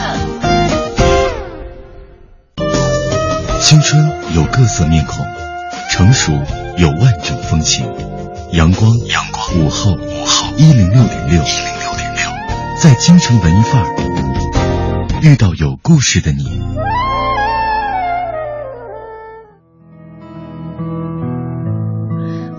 [3.62, 5.26] 青春有各色面孔，
[5.90, 6.34] 成熟
[6.78, 7.86] 有万种风情。
[8.52, 12.30] 阳光，阳光，午后，午后，一零六点六，一零六点六，
[12.82, 14.19] 在京城文艺范儿。
[15.22, 16.46] 遇到有故事的你。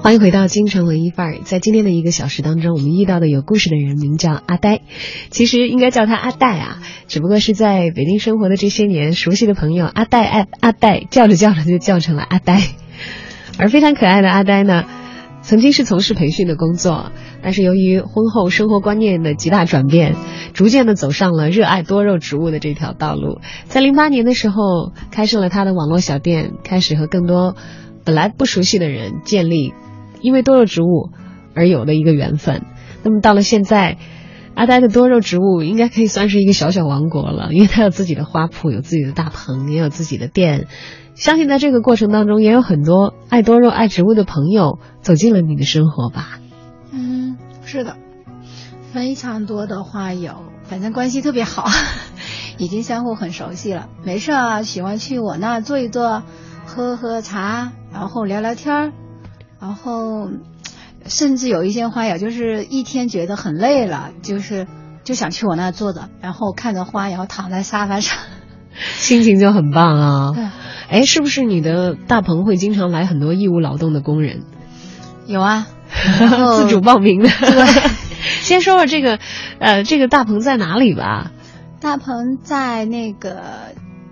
[0.03, 1.39] 欢迎回到京城文艺范儿。
[1.43, 4.83] 在今天的一个小时当中，我们遇到的有故事的人名叫阿呆，
[5.31, 12.61] 其实应该叫他阿戴啊，只不过是在北京生活的这些年，熟悉的朋友阿戴阿阿戴叫着叫着就叫成了阿呆。
[13.59, 14.85] 而非常可爱的阿呆呢，
[15.43, 20.15] 曾经是从事培训的工作，但是由于婚后生活观念的极大转变，
[20.53, 23.41] 逐渐的走上了热爱多肉植物的这条道路。
[23.65, 27.57] 在零八年的时候，开设了他的网络小店，开始和更多
[28.05, 29.75] 本来不熟悉的人建立。
[30.23, 31.09] 因为多肉植物
[31.55, 32.67] 而有的一个缘分。
[33.03, 33.97] 那么到了现在，
[34.55, 40.67] 阿呆的多肉植物应该可以算是一个小小王国了，因为他有自己的花圃，有自己的大棚，也有自己的店。
[41.21, 46.39] 相信在这个过程当中，也有很多爱多肉、爱植物的朋友走进了你的生活吧。
[46.93, 47.99] 嗯，是的，
[48.95, 51.69] 非常多的花友，反正关系特别好，
[52.57, 53.89] 已经相互很熟悉了。
[54.03, 56.23] 没事啊，喜欢去我那坐一坐，
[56.65, 58.93] 喝喝茶，然后聊聊天儿。
[59.61, 60.31] 然后，
[61.05, 64.67] 甚至有一些花友，就是一天觉得很累了，就是
[65.05, 68.19] 就想去我那坐着，然后看着花，然后躺在沙发上，
[68.99, 70.33] 心情就很棒啊。
[70.35, 70.45] 对，
[70.89, 74.43] 哎，是不是你的大棚会经常来很多义务劳动的工人？
[75.27, 75.67] 有啊，
[76.57, 77.29] 自主报名的。
[77.29, 77.91] 对，
[78.43, 79.19] 先说说这个，
[79.59, 81.31] 呃，这个大棚在哪里吧？
[81.81, 83.41] 大棚在那个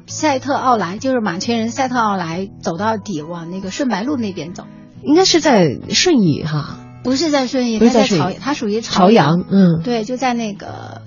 [0.07, 4.65] 赛特奥莱，就是马圈人赛特奥莱走到底，往那个顺白路那边走。
[5.03, 11.03] 应该是在顺义哈，不是在顺义，不是在朝，它属于朝阳，嗯，对，就在那个，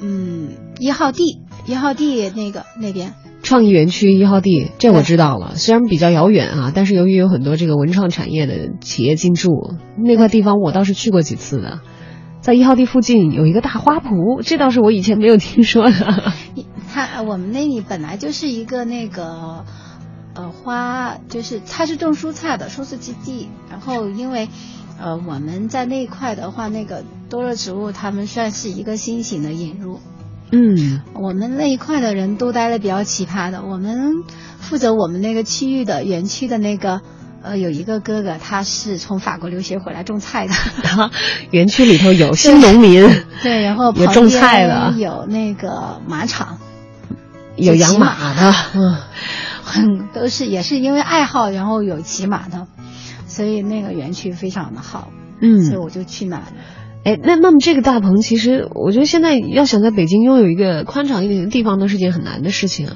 [0.00, 5.56] 嗯，一号地，一号地那个那边，创意园区一号地，这我知道了。
[5.56, 9.50] 虽然比较遥远啊，但是由于有很多这个文创产业的企业进驻，
[9.98, 11.80] 那块地方我倒是去过几次的。
[12.40, 16.32] 在一号地附近有一个大花圃，这倒是我以前没有听说的。
[16.92, 19.64] 它我们那里本来就是一个那个。
[20.38, 23.48] 呃，花就是它是种蔬菜的，蔬菜基地。
[23.70, 24.50] 然后因为，
[25.00, 29.98] 呃，我们在那一块的话，那个多肉植物，他们算是一个新型的引入。
[30.52, 33.62] 嗯，我们那一块的人都待的比较奇葩的。
[33.62, 34.22] 我们
[34.60, 37.00] 负责我们那个区域的园区的那个，
[37.42, 40.54] 呃，有一个哥哥，他是从法国留学回来种菜的。
[41.50, 43.08] 园区里头有新农民，
[43.42, 46.58] 对，然后有种菜的，有那个马场，
[47.56, 48.96] 有养马的， 嗯。
[49.68, 52.68] 很都是也是因为爱好，然后有骑马的，
[53.26, 56.40] 所以那个园区非常的好，嗯，所以我就去那。
[57.06, 62.88] 哎，那那么这个大棚，其实我觉得现在要想在北京拥有一个宽敞一点的地方，都是件很难的事情。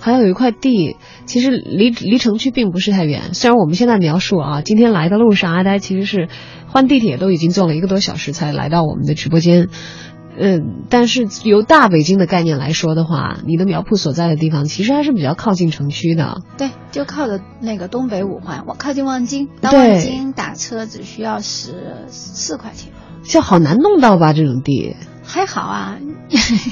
[0.00, 0.96] 还有一块地，
[1.26, 3.34] 其实离离城区并不是太远。
[3.34, 6.28] 虽然我们现在描述啊，今天来的路上，阿呆其实是
[6.66, 9.68] 换地铁都已经坐了一个多小时才来到我们的直播间。
[10.36, 16.42] 嗯，但是由大北京的概念来说的话，你的苗圃所在的地方其实还是比较靠近城区的。
[16.58, 22.90] 对，就靠着那个东北五环，我靠近望京，到望京打车只需要十四块钱。
[23.22, 24.32] 就好难弄到吧？
[24.32, 25.98] 这种地还好啊，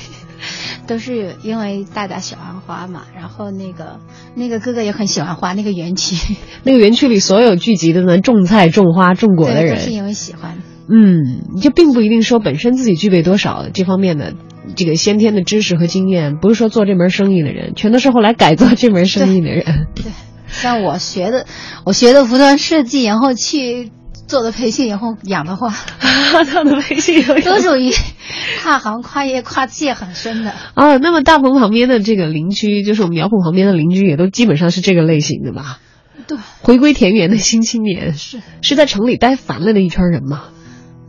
[0.86, 3.02] 都是因为大家喜欢花嘛。
[3.16, 4.00] 然后那个
[4.34, 6.34] 那个哥哥也很喜欢花，那个园区，
[6.64, 10.58] 那个园区里所有聚集的呢种菜、种花、种果的人，都是因为喜欢。
[10.92, 14.34] 嗯，就并不一定说本身自己具备多少这方面的
[14.74, 19.86] 这个先天的知识和经验，不是说做这门生意的人，全都是后来改做这门生意的人。
[19.94, 20.06] 对，
[20.48, 21.46] 像我学的，
[21.84, 23.92] 我学的服装设计，然后去
[24.30, 25.74] 做的培训，以后养的话，
[26.52, 27.90] 做的培训以后都属于
[28.62, 30.52] 跨行、跨业、跨界很深的。
[30.74, 35.80] 啊，那么大棚旁边的这个邻居，就是我们苗圃旁边的邻居，也都基本上是这个类型的吧？
[36.28, 40.44] 对，回归田园的新青年是是在城里待烦了的一圈人吗？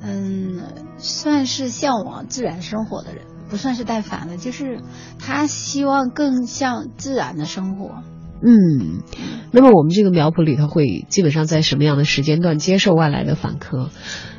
[0.01, 0.60] 嗯，
[0.97, 4.79] 算是向往自然生活的人，不算是带烦了，就是
[5.19, 8.01] 他希望更像自然的生活。
[8.43, 9.04] 嗯，
[9.51, 13.89] 那么我们这个苗圃里头会基本上在什么样的时间段接受外来的访客？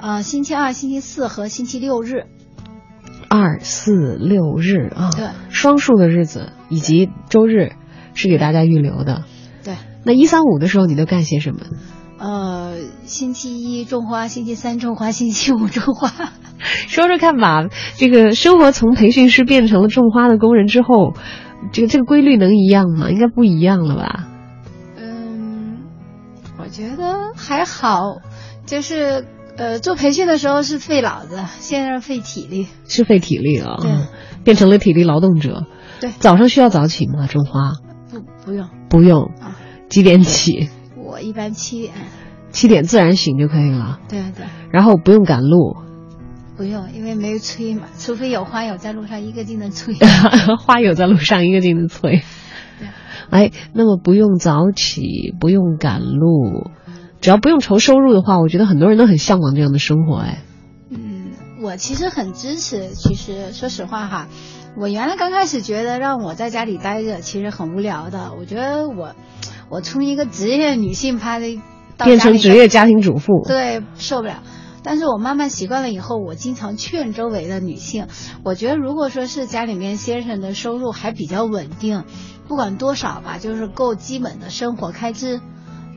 [0.00, 2.26] 呃，星期二、星期四和星期六日。
[3.28, 7.72] 二四六日啊，对，双数的日子以及周日
[8.12, 9.24] 是给大家预留的。
[9.64, 11.60] 对，那一三五的时候你都干些什么？
[12.18, 16.12] 呃，星期一种花，星期三种花，星期五种花。
[16.88, 21.14] 说说看吧，这个生活从培训师变成了种花的工人之后，
[21.70, 23.10] 这个这个规律能一样吗？
[23.10, 24.28] 应该不一样了吧？
[24.96, 25.78] 嗯，
[26.58, 28.16] 我觉得还好，
[28.66, 33.90] 就是呃，做培训的时候是费脑子，现在是费体力，是费体力了，对，
[34.44, 35.66] 变成了体力劳动者。
[36.00, 37.26] 对，早上需要早起吗？
[37.26, 37.72] 种花？
[38.10, 39.56] 不，不用，不用啊。
[39.88, 40.70] 几点起？
[40.96, 41.92] 我一般七点，
[42.50, 44.00] 七点自然醒就可以了。
[44.08, 44.46] 对对。
[44.72, 45.76] 然后不用赶路。
[46.56, 49.94] 不用，因为没有催嘛，除非有花友在路上一个劲的催。
[50.60, 52.22] 花友在路上一个劲的催。
[53.30, 56.70] 哎，那么不用早起，不用赶路，
[57.22, 60.16] 只要不用愁收入的话，我觉得很多人都很向往这样的生活。
[60.16, 60.42] 哎，
[60.90, 61.30] 嗯，
[61.62, 62.88] 我其实很支持。
[62.90, 64.28] 其实说实话哈，
[64.76, 68.34] 我原来刚开始觉得让我在家里待着其实很无聊的。
[68.38, 69.14] 我觉得我，
[69.70, 71.46] 我从一个职业女性拍的
[72.04, 74.42] 变成职业家庭主妇，对，受不了。
[74.82, 78.08] 但是我慢慢习惯了以后，我经常劝周围的女性，
[78.44, 82.04] 我觉得如果说是家里面先生的收入还比较稳定，
[82.48, 85.40] 不管多少吧，就是够基本的生活开支，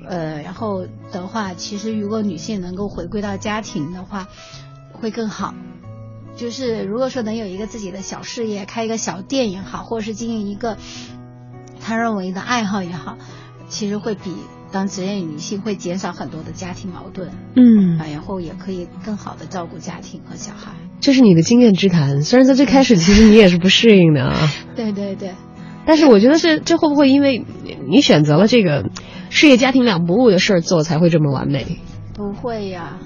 [0.07, 4.27] 呃，然后的话，其实如果女性能够回归到家庭的话，
[4.93, 5.53] 会更好。
[6.35, 10.77] 就是如果说能有一个自己的小事业，开一个小店也好，或者是经营一个
[11.81, 13.17] 他认为的爱好也好，
[13.67, 14.35] 其实会比。
[14.75, 20.73] 当职业女性会减少很多的家庭矛盾，嗯，然后也可以更好的照顾家庭和小孩。
[20.99, 24.35] 这是你的经验之谈，虽然在最开始其实你也是不适应的啊。
[24.75, 25.33] 对对对，
[25.85, 27.45] 但是我觉得是这会不会因为
[27.87, 28.89] 你选择了这个
[29.29, 31.79] 事业家庭两不误的事儿做才会这么完美？
[32.13, 32.97] 不会呀，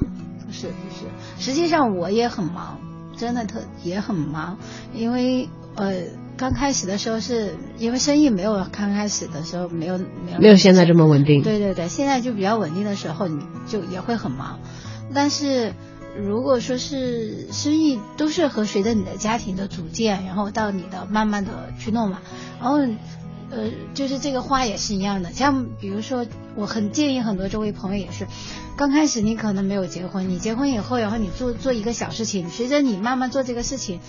[0.44, 1.06] 不是不是，
[1.38, 2.80] 实际上我也很忙，
[3.16, 4.58] 真的特也很忙，
[4.96, 5.94] 因为呃。
[6.40, 11.44] 刚开始的时候是因为生意没有刚开始的时候没有没有没有现在这么稳定。
[11.44, 14.58] 对对对，现在就比较稳定的时候，你就也会很忙。
[15.14, 15.74] 但是
[16.18, 22.22] 如果说是生意都是和随着你的家庭的组建，然后到你的慢慢的去弄嘛，
[22.62, 22.78] 然后
[23.52, 25.32] 呃就是这个花也是一样的。
[25.32, 26.26] 像比如说，
[26.56, 28.28] 我很建议很多周围朋友也是，
[28.76, 34.00] 刚开始你可能没有结婚，你结婚以后，然后你做做一个小事情，随着你慢慢做这个事情。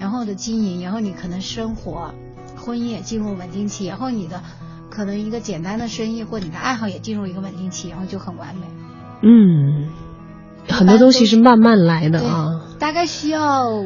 [0.00, 2.14] 然后的经营，然后你可能生活、
[2.56, 4.40] 婚姻也进入稳定期，然后你的
[4.88, 8.62] 可能一个简单的生意或你的爱好也进入一个稳定期，然后就很完美。
[9.22, 9.90] 嗯，
[10.68, 13.82] 很多东西是慢慢来的啊，大概需要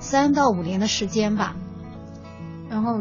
[0.00, 1.54] 三到五年的时间吧。
[2.68, 3.00] 然后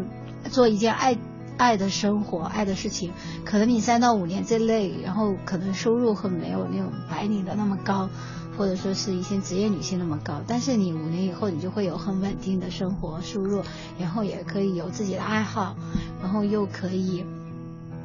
[0.51, 1.17] 做一件爱
[1.57, 3.11] 爱的生活、爱的事情，
[3.45, 8.09] 可能你三到五年之内，然后可能收入会没有那种白领的那么高。
[8.55, 13.63] 或者说是一些职业女性那么高，但是你五年以后你就会有很稳定的生活收入，
[13.97, 15.75] 然后也可以有自己的爱好，
[16.21, 17.25] 然后又可以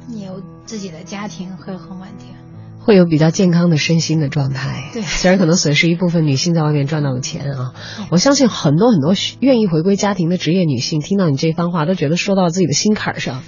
[0.07, 2.29] 你有自己的家庭，会很稳定，
[2.79, 4.89] 会有比较健康的身心的状态。
[4.93, 7.73] 对，虽然可能损失一部分女性在外面赚到的钱啊，
[8.09, 13.43] 我相信很多很多愿意回归家庭的职业女性听到你这番话都觉得说到自己的心坎上，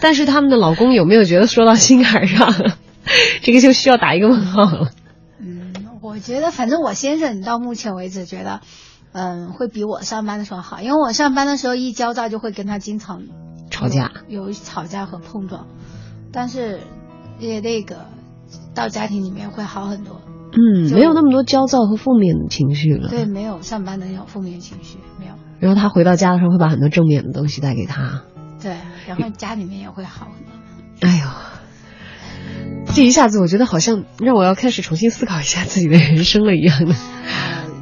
[0.00, 2.52] 但是他们的老公有没有觉得说到心坎上，
[3.42, 4.90] 这个就需要打一个问号了。
[5.38, 5.72] 嗯
[6.02, 8.60] 我觉得，反正我先生到目前为止觉得，
[9.12, 13.22] 嗯，会比我上班的时候好，因为我上班的时候一焦躁就会跟他经常
[13.70, 15.66] 吵架，有吵架和碰撞，
[16.32, 16.80] 但是
[17.38, 18.06] 也那个
[18.74, 20.20] 到家庭里面会好很多。
[20.52, 23.08] 嗯，没有那么多焦躁和负面的情绪了。
[23.08, 25.32] 对，没有上班的那种负面情绪，没有。
[25.58, 28.22] 然后他回到家的时候会把很多正面的东西带给他。
[28.60, 31.08] 对，然后家里面也会好很多。
[31.08, 31.24] 哎呦。
[32.92, 36.94] 这一下子，我觉得好像让我要开始重新思考一下自己的人生了一样的。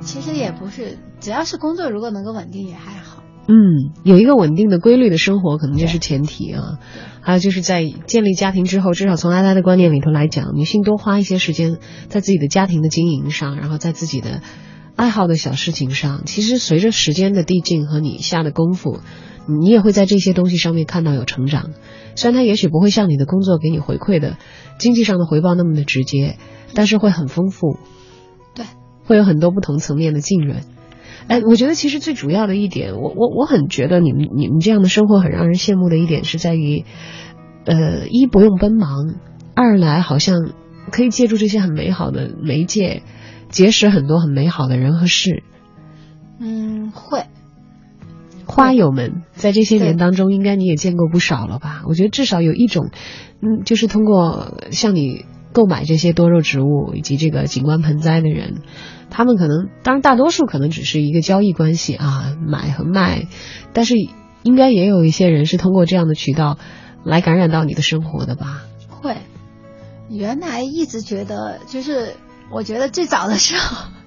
[0.02, 3.17] 其实也不是，只要是工作如果能够稳定也还好。
[3.50, 6.78] 嗯，有一个稳定的、规律的生活可能就是前提啊。
[7.22, 11.78] 还有就是在建立家庭之后，至少从阿呆的观念里头来讲，女性多花一些时间
[12.08, 14.42] 在自己的家庭的经营上，然后在自己的
[14.96, 16.24] 爱好的小事情上。
[16.26, 18.98] 其实随着时间的递进和你下的功夫，
[19.46, 21.70] 你也会在这些东西上面看到有成长。
[22.16, 24.36] 虽然它也许不会像你的工作给你回馈的
[24.78, 26.36] 经济上的回报那么的直接，
[26.74, 27.78] 但是会很丰富，
[28.54, 28.66] 对，
[29.06, 30.64] 会有很多不同层面的浸润。
[31.28, 36.84] 哎，我觉得其实最主要的一点，我我我很觉得你们你们这样的生活很让人羡慕的一点是在于，
[37.64, 39.14] 呃，一不用奔忙，
[39.54, 40.52] 二来好像
[40.90, 43.02] 可以借助这些很美好的媒介，
[43.50, 45.42] 结识很多很美好的人和事。
[46.40, 47.24] 嗯，会。
[48.46, 51.82] 花友们在这些年当中，应该你也见过不少了吧？
[51.86, 52.88] 我觉得至少有一种，
[53.42, 58.62] 嗯，就是通过像你购买这些多肉植物以及这个景观盆栽的人，
[59.10, 63.28] 他们可能，当然大多数可能只是一个交易关系啊，买和卖，
[63.72, 63.94] 但是
[64.42, 66.58] 应该也有一些人是通过这样的渠道
[67.04, 68.62] 来感染到你的生活的吧？
[68.88, 69.16] 会，
[70.08, 72.14] 原来一直觉得，就是
[72.50, 73.88] 我觉得最早的时候。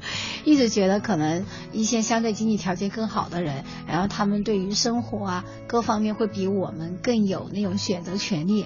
[0.43, 8.65] 一直觉得可能一些相对经济条件更好的人，然后他们对于生活啊各方面会比我们更有那种选择权利，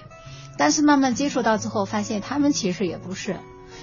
[0.58, 3.38] 但是慢慢接触到之后，发现他们其实也不是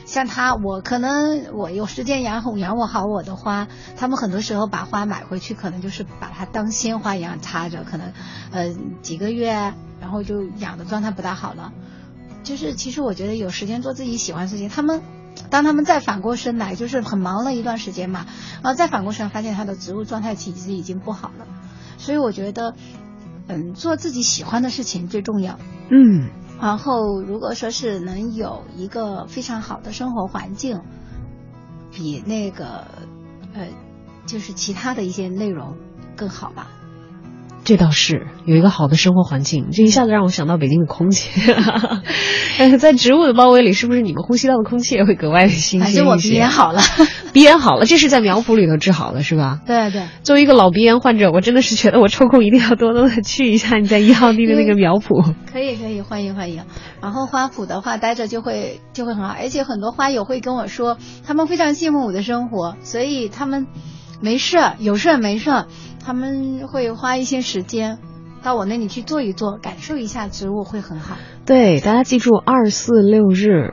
[0.06, 8.12] 像他，我可能我有时间养养我好我的花，他们很多时候把花买回去，可能就是把它当鲜花一样插着，可能
[8.50, 11.72] 呃几个月，然后就养的状态不大好了。
[12.42, 15.02] 就是其实我觉得有时间做自己喜欢的事情，他们。
[15.48, 18.26] 当他们再反过身来，就是很忙了一段时间嘛，
[18.62, 21.46] 然后再反过身发现他的植物状态其实已经不好了，
[21.96, 22.74] 所以我觉得，
[23.48, 25.58] 嗯，做自己喜欢的事情最重要。
[25.90, 26.30] 嗯，
[26.62, 30.80] 然后如果说是能有一个非常好的生活环境，
[31.90, 32.86] 比那个
[33.52, 33.66] 呃，
[34.26, 35.76] 就是其他的一些内容
[36.16, 36.68] 更好吧。
[37.64, 41.30] 这倒是有一个好的生活环境，这一下子让我想到北京的空气。
[42.78, 46.82] 在植物的包围里，是不是你们呼吸到的空气也会格外的新鲜反正我鼻炎好了，
[47.32, 49.60] 鼻炎好了，这是在苗圃里头治好的，是吧？
[49.64, 50.02] 对对。
[50.24, 55.34] 作为一个老鼻炎患者，我真的是觉得我抽空一定要多多的去一下你在一号地的那个苗圃。
[55.50, 56.64] 可以可以，欢迎欢迎。
[57.00, 63.66] 然后花圃的话，待着就会就会很好，而且很多花友会跟我说，他们非常羡慕我的生活，所以他们
[64.20, 65.64] 没事有事没事。
[66.04, 67.98] 他们会花一些时间
[68.42, 71.16] 到我那里去坐一坐，感受一下植物，会很好。
[71.46, 73.72] 对，大家记住，二四六日，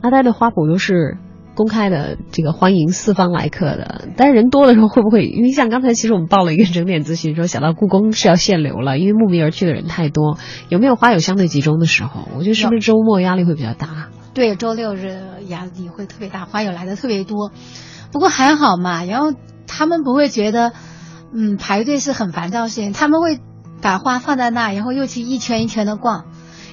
[0.00, 1.16] 阿呆的花圃都是
[1.56, 4.08] 公开的，这个欢迎四方来客的。
[4.16, 5.24] 但是人多的时候会不会？
[5.26, 10.38] 因为像刚才其实我们报了一个整点咨询，说想到故宫是要限流了，因为慕名而去的人太多。
[10.68, 12.28] 有没有花友相对集中的时候？
[12.36, 14.10] 我觉得是不是周末压力会比较大？
[14.32, 15.18] 对，周六日
[15.48, 17.50] 压力会特别大，花友来的特别多。
[18.12, 20.72] 不过还好嘛，然后他们不会觉得。
[21.36, 22.92] 嗯，排队是很烦躁的事情。
[22.92, 23.40] 他们会
[23.82, 26.26] 把花放在那，然后又去一圈一圈的逛，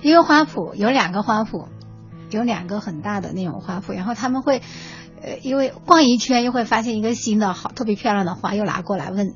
[0.03, 1.66] 因为花圃有两个花圃，
[2.30, 4.62] 有两个很大的那种花圃，然后他们会，
[5.20, 9.34] 呃，因为逛一圈又会发现一个新的好特别漂亮的花，又拿过来问，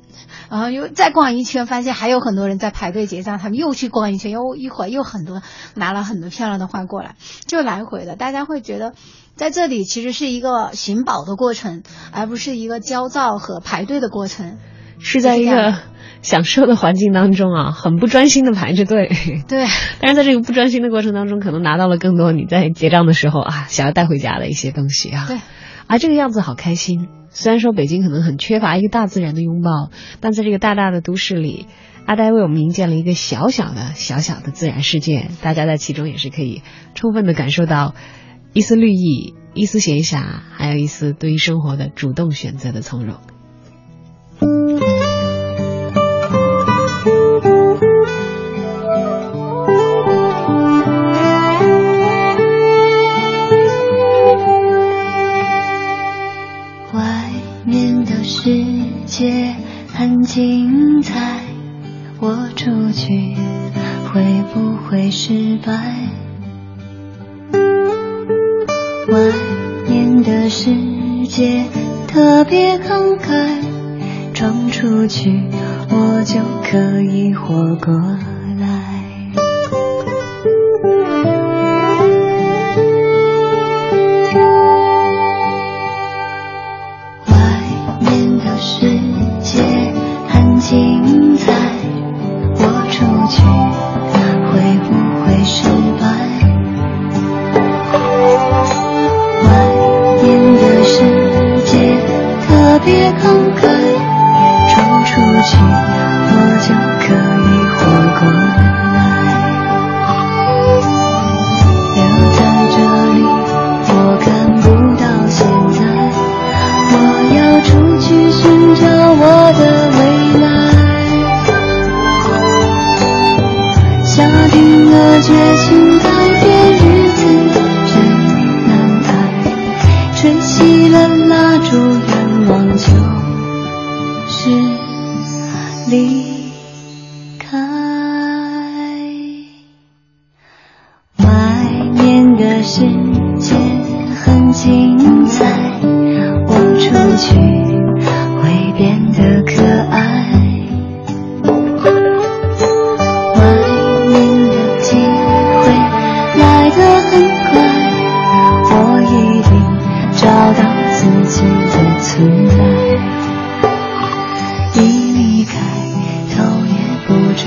[0.48, 5.42] 然后又再逛一圈，发现还有很多人在排队结账，他们又去逛一圈，又一会儿又很多
[5.74, 7.16] 拿了很多漂亮的花过来，
[7.46, 8.94] 就来回的，大家会觉得
[9.34, 14.58] 在这里其实是一个寻宝的过程，而不是一个焦躁和排队的过程。
[14.98, 15.74] 是在一个
[16.22, 19.10] 享受的环境当中啊， 很不专心的排着队。
[19.48, 19.66] 对，
[20.00, 25.26] 但是在这个不专心的过程当中，可能拿到了更多你在结账的时候啊想要带回家的一些东西啊。
[25.28, 25.38] 对，
[25.86, 27.08] 啊，这个样子好开心。
[27.30, 29.90] 虽然说北京可能很缺乏一个大自然的拥抱，
[30.20, 31.66] 但在这个大大的都市里，
[32.06, 36.62] 阿呆为我们营建了一个小小的小小的自然世界，大家在其中也是可以
[36.94, 37.94] 充分的感受到
[38.54, 40.22] 一丝绿意、一丝闲暇，
[40.54, 43.16] 还有一丝对于生活的主动选择的从容。
[58.28, 58.50] 世
[59.06, 59.54] 界
[59.94, 61.42] 很精彩，
[62.18, 63.36] 我出去
[64.12, 64.20] 会
[64.52, 65.72] 不会失败？
[69.08, 69.32] 外
[69.88, 70.74] 面的世
[71.28, 71.66] 界
[72.08, 73.46] 特别慷慨。
[74.34, 75.48] 闯出去，
[75.88, 78.35] 我就可以活过来。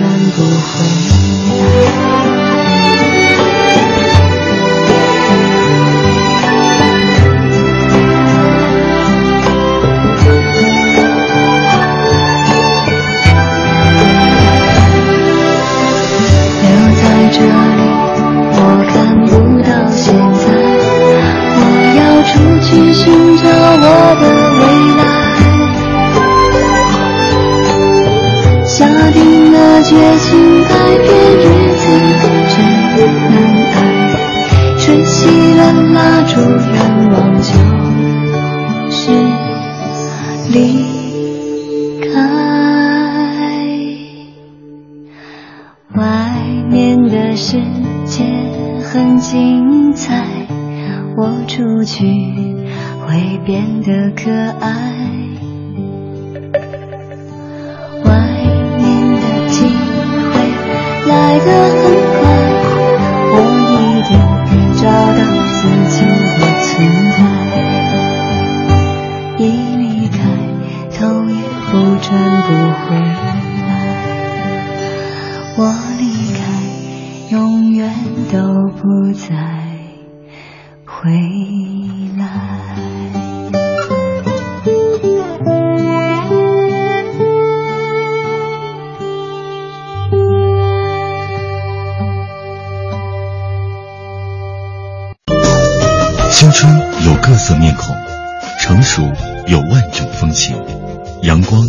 [0.01, 1.88] 也不回。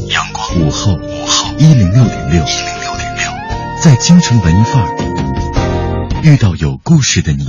[0.09, 3.31] 阳光，阳光，午后，午后，一零六点六，一零六点六，
[3.83, 4.89] 在京城文艺范儿
[6.23, 7.45] 遇到有故事的你。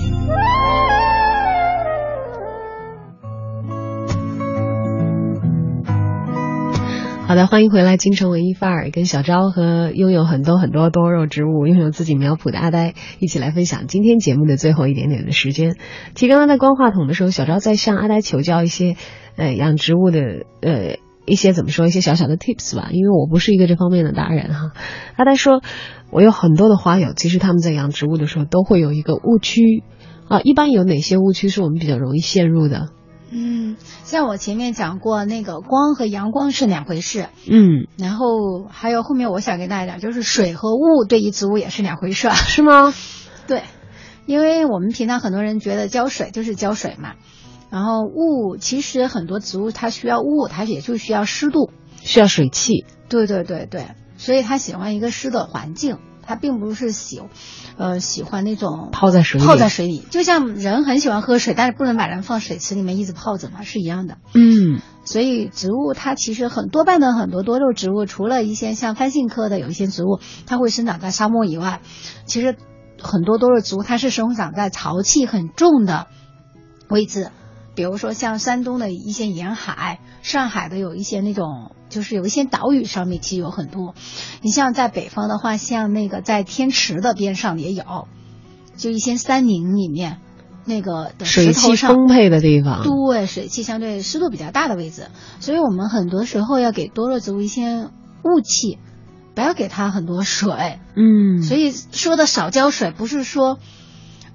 [7.28, 15.78] 好的，欢迎回来，京城文艺范儿，跟小昭和拥有很多很多多肉植物、拥有自己苗圃的阿呆一起来分享今天节目的最后一点点的时间。
[16.14, 18.98] 其实刚刚在关话筒的时候，小昭在向阿呆求教一些
[19.38, 20.20] 呃养植物的
[20.62, 24.72] 呃一些怎么说一些小小的 tips 吧，因为我不是一个这方面的达人哈。
[25.16, 25.62] 阿呆说，
[26.10, 29.84] 我有很多的花友，其实他们在养植物的时候都会有一个误区
[30.28, 32.90] 啊，一般有哪些误区是我们比较容易陷入的？
[33.34, 37.28] 嗯，像我前面讲过，那个光和阳光是两回事。
[37.50, 42.94] 嗯，然后还有后面我想跟大家讲，就是水和雾对于植物也是两回事，是吗？
[43.48, 43.64] 对，
[44.26, 47.14] 因为我们平常很多人觉得浇水就是浇水嘛，
[47.72, 51.72] 然后雾其实很多植物它需要雾，它也就需要湿度，
[52.04, 52.86] 需要水汽。
[53.10, 57.22] 对对对对，所以它喜欢一个湿的环境，它并不是喜，
[57.78, 64.18] 呃，喜欢那种泡在水里，泡在水里，就像人很喜欢喝水，但是不能把人放水池里面一直泡着嘛，是一样的。
[64.34, 71.82] 嗯，所以植物它其实很多半的很多多肉植物，除了一些像番杏科的有一些植物，它会生长在沙漠以外，
[72.26, 72.56] 其实
[73.02, 76.08] 很多多肉植物它是生长在潮气很重的
[76.90, 77.32] 位置，
[77.76, 81.76] 比如说像山东的一些沿海，上海的有一些那种。
[81.92, 83.96] 就是有一些岛屿上面其实有很多，
[84.42, 87.84] 你像在北方的话，像那个在天池的边上也有，
[88.78, 90.22] 就一些山林里面
[90.64, 95.10] 那个水汽丰沛的地方，对，水汽相对湿度比较大的位置，
[95.42, 97.90] 所以我们很多时候要给多肉植物一些
[98.24, 98.80] 雾气，
[99.36, 100.80] 不要给它很多水。
[100.96, 103.60] 嗯，所以说的少浇水，不是说。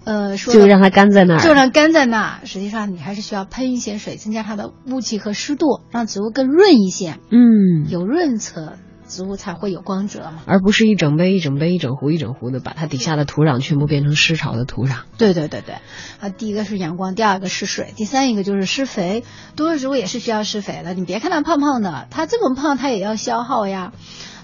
[0.06, 2.46] 呃，说就让它干在那儿，就让干在那儿。
[2.46, 7.18] 实际上，你还是需要喷一些水，增加它的雾气和湿度，让植物更润一些。
[7.30, 8.78] 嗯，有润泽，
[9.08, 10.42] 植物才会有光泽嘛。
[10.46, 15.00] 而不是一整杯一整杯、一整壶一整壶的把它底下的土壤全部变成湿潮的土壤。
[15.18, 15.74] 对对对对，
[16.20, 19.24] 啊，第一个是阳光，第二个是水，第三一个就是施肥。
[19.56, 23.92] 多肉植物也是需要施肥的，你别看它胖胖的，它这么胖，它也要消耗呀。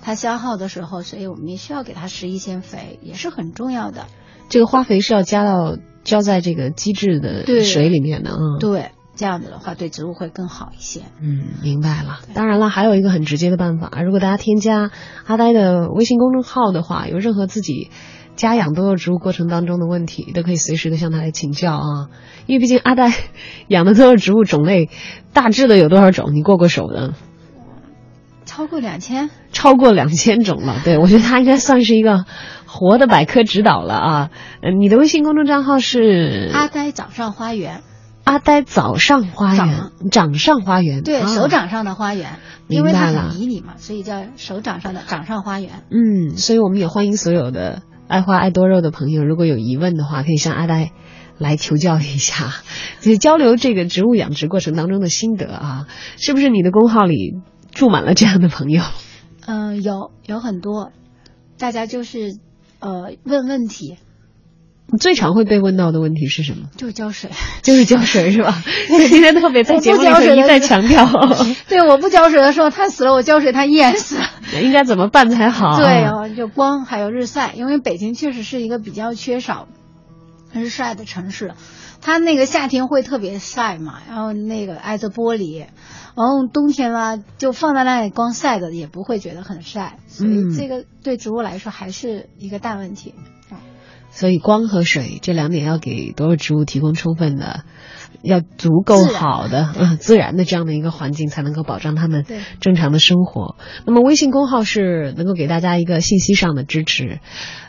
[0.04, 4.06] 它消耗的时候，所以我们也需要给它施一些肥，也是很重要的。
[4.52, 11.00] 这个花肥是要加到浇在这个基质的水里面的，嗯，对，这样子的话对植物会更好一些。
[11.22, 12.18] 嗯，明白了。
[12.34, 14.90] 当然了，还有一个很直接的办法，如果大家添加
[15.24, 17.88] 阿呆的微信公众号的话，有任何自己
[18.36, 22.10] 家养多肉植物过程当中的问题，都可以随时的向他来请教啊。
[22.44, 23.10] 因为毕竟阿呆
[23.68, 24.90] 养的多肉植物种类
[25.32, 26.34] 大致的有多少种？
[26.34, 27.14] 你过过手的？
[28.44, 30.82] 超过两千，超过两千种了。
[30.84, 32.26] 对，我觉得他应该算是一个
[32.72, 34.30] 活的百科指导了啊。
[34.62, 37.82] 嗯，你的微信公众账号是阿呆掌上花园。
[38.24, 45.82] 阿呆早上花园，掌上花园，对，啊、手掌上的花园，因为它很迷你嘛，所以叫手掌上的掌上花园。
[45.90, 50.92] 嗯，所以我们也欢迎所有的爱花爱多肉的朋友，如果有疑问的话，可以向阿呆。
[51.38, 52.52] 来求教一下，
[53.00, 57.40] 就是交流这个植物养殖过程当中的心得啊，是不是你的公号里
[57.72, 58.84] 住满了这样的朋友？
[59.44, 60.92] 嗯、呃，有有很多，
[61.58, 62.38] 大家就是
[62.82, 63.96] 呃问问题。
[64.92, 66.68] 你最常会被问到的问题是什么？
[66.76, 67.30] 就是浇水，
[67.62, 68.62] 就是浇水是吧？
[69.08, 71.08] 今天特别在节目里头一再强调。
[71.68, 74.18] 对，我不浇水的时候它死了，我浇水它依然死。
[74.60, 75.78] 应该怎么办才好？
[75.80, 79.66] 对哦，就光还有日晒，因为北京确实是一个比较缺少
[80.52, 81.54] 日晒的城市，
[82.02, 93.14] 它那个夏天会特别晒嘛，然后那个挨着玻璃，然后冬天呢就放在那里光晒着也不会觉得很晒，所以这个对植物来说还是一个大问题。
[93.50, 93.56] 嗯、
[94.10, 97.62] 所以光和水这两点要给多肉植物提供充分的。
[98.20, 102.24] 要足够好的嗯自然的这样的一个环境，才能够保障它们
[102.60, 103.56] 正常的生活。
[103.84, 107.18] 那么微信公号是能够给大家一个信息上的支持，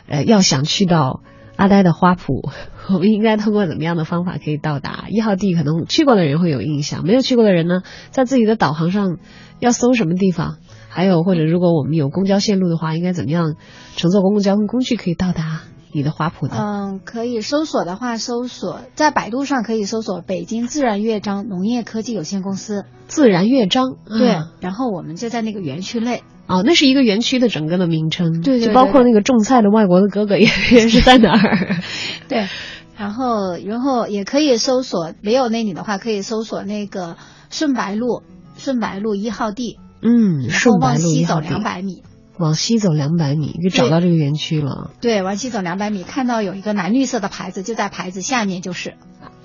[0.06, 1.22] 呃，要想去到
[1.56, 2.50] 阿呆的花圃，
[2.92, 5.54] 我们应该通过怎么样的方法可以到达一号地？
[5.54, 9.18] 可能去过的人会有印象，没有去过的人呢，在自己的导航上
[9.60, 10.56] 要搜什么地方？
[10.88, 13.54] 还有或者如果我们有公交线路的话，应该怎么样
[13.96, 16.56] 乘坐公共交通工具可以到达你的花圃呢？
[16.58, 22.84] 嗯，可以搜索的话，搜索在百度上可以搜索北京自然乐章农业科技有限公司。
[23.06, 26.22] 自然乐章，对，嗯然后我们就在那个园区内。
[26.46, 31.76] 哦，那是一个园区的整个的名称，对对就包括那个种菜的外国的哥哥也也是在哪儿？
[32.28, 32.48] 对，
[32.96, 37.16] 然后然后也可以搜索，没有那里的话，可以搜索那个
[37.50, 38.22] 顺白路
[38.56, 42.02] 顺白路一号地，嗯，顺白往西走路一号地两百米。
[42.36, 44.90] 往西走两百米就找到这个园区了。
[45.00, 48.94] 对，往西走两百米，看到有一个蓝绿色的牌子，就在牌子下面就是。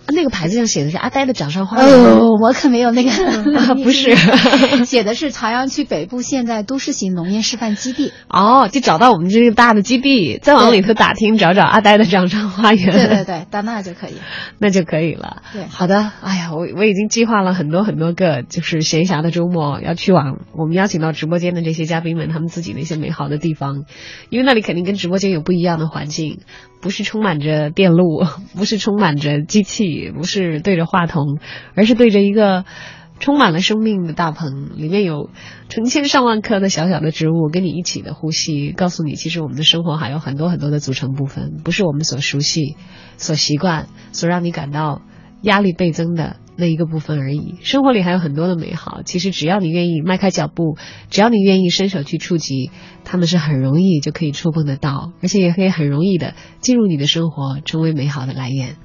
[0.09, 1.87] 啊那个牌子上写的是阿呆的掌上花园。
[1.87, 3.11] 哦，我可没有那个，
[3.83, 4.15] 不是
[4.85, 8.11] 写的是朝阳区北部现代都市型农业示范基地。
[8.27, 12.91] 哦，就找到我们这个大的基地，再往里头打听，找找阿呆的掌上花园。
[12.91, 14.13] 对对对，到那就可以。
[14.57, 15.43] 那就可以了。
[15.53, 16.11] 对好的。
[16.21, 23.83] 哎呀，我我已经计划了很多很多个，就是闲暇的周末要去往我们邀请到直播间的这些嘉宾们他们自己的一些美好的地方，
[24.29, 26.39] 因为那里肯定跟直播间有不一样的环境，
[26.81, 28.23] 不是充满着电路，
[28.57, 31.39] 不是充满着机器，不是对着话筒，
[31.75, 32.65] 而是对着一个。
[33.21, 35.29] 充满了生命的大棚，里面有
[35.67, 42.77] 成千上万棵的小小的植物跟你一起的呼吸，告诉你，其实我们的生活还有很多很多的组成部分，不是我们所熟悉、
[43.17, 45.01] 所习惯、所让你感到
[45.41, 47.55] 压力倍增的那一个部分而已。
[47.61, 50.77] 生活里还有很多的美好，其实只要你愿意迈开脚步，
[51.09, 52.71] 只要你愿意伸手去触及，
[53.05, 58.75] 他们是很容易就可以触碰得到，而且也可以很容易的进入你的生活，成为美好的来源。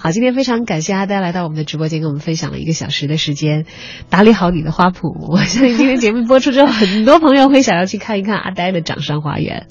[0.00, 3.66] 好，今天非常感谢阿呆来到我们的直播间，跟我们分享了一个小时的时间，
[4.08, 5.30] 打理好你的花圃。
[5.30, 9.68] 我相信今天节目播出之后，很多朋友会想要去看一看阿呆的掌上花园。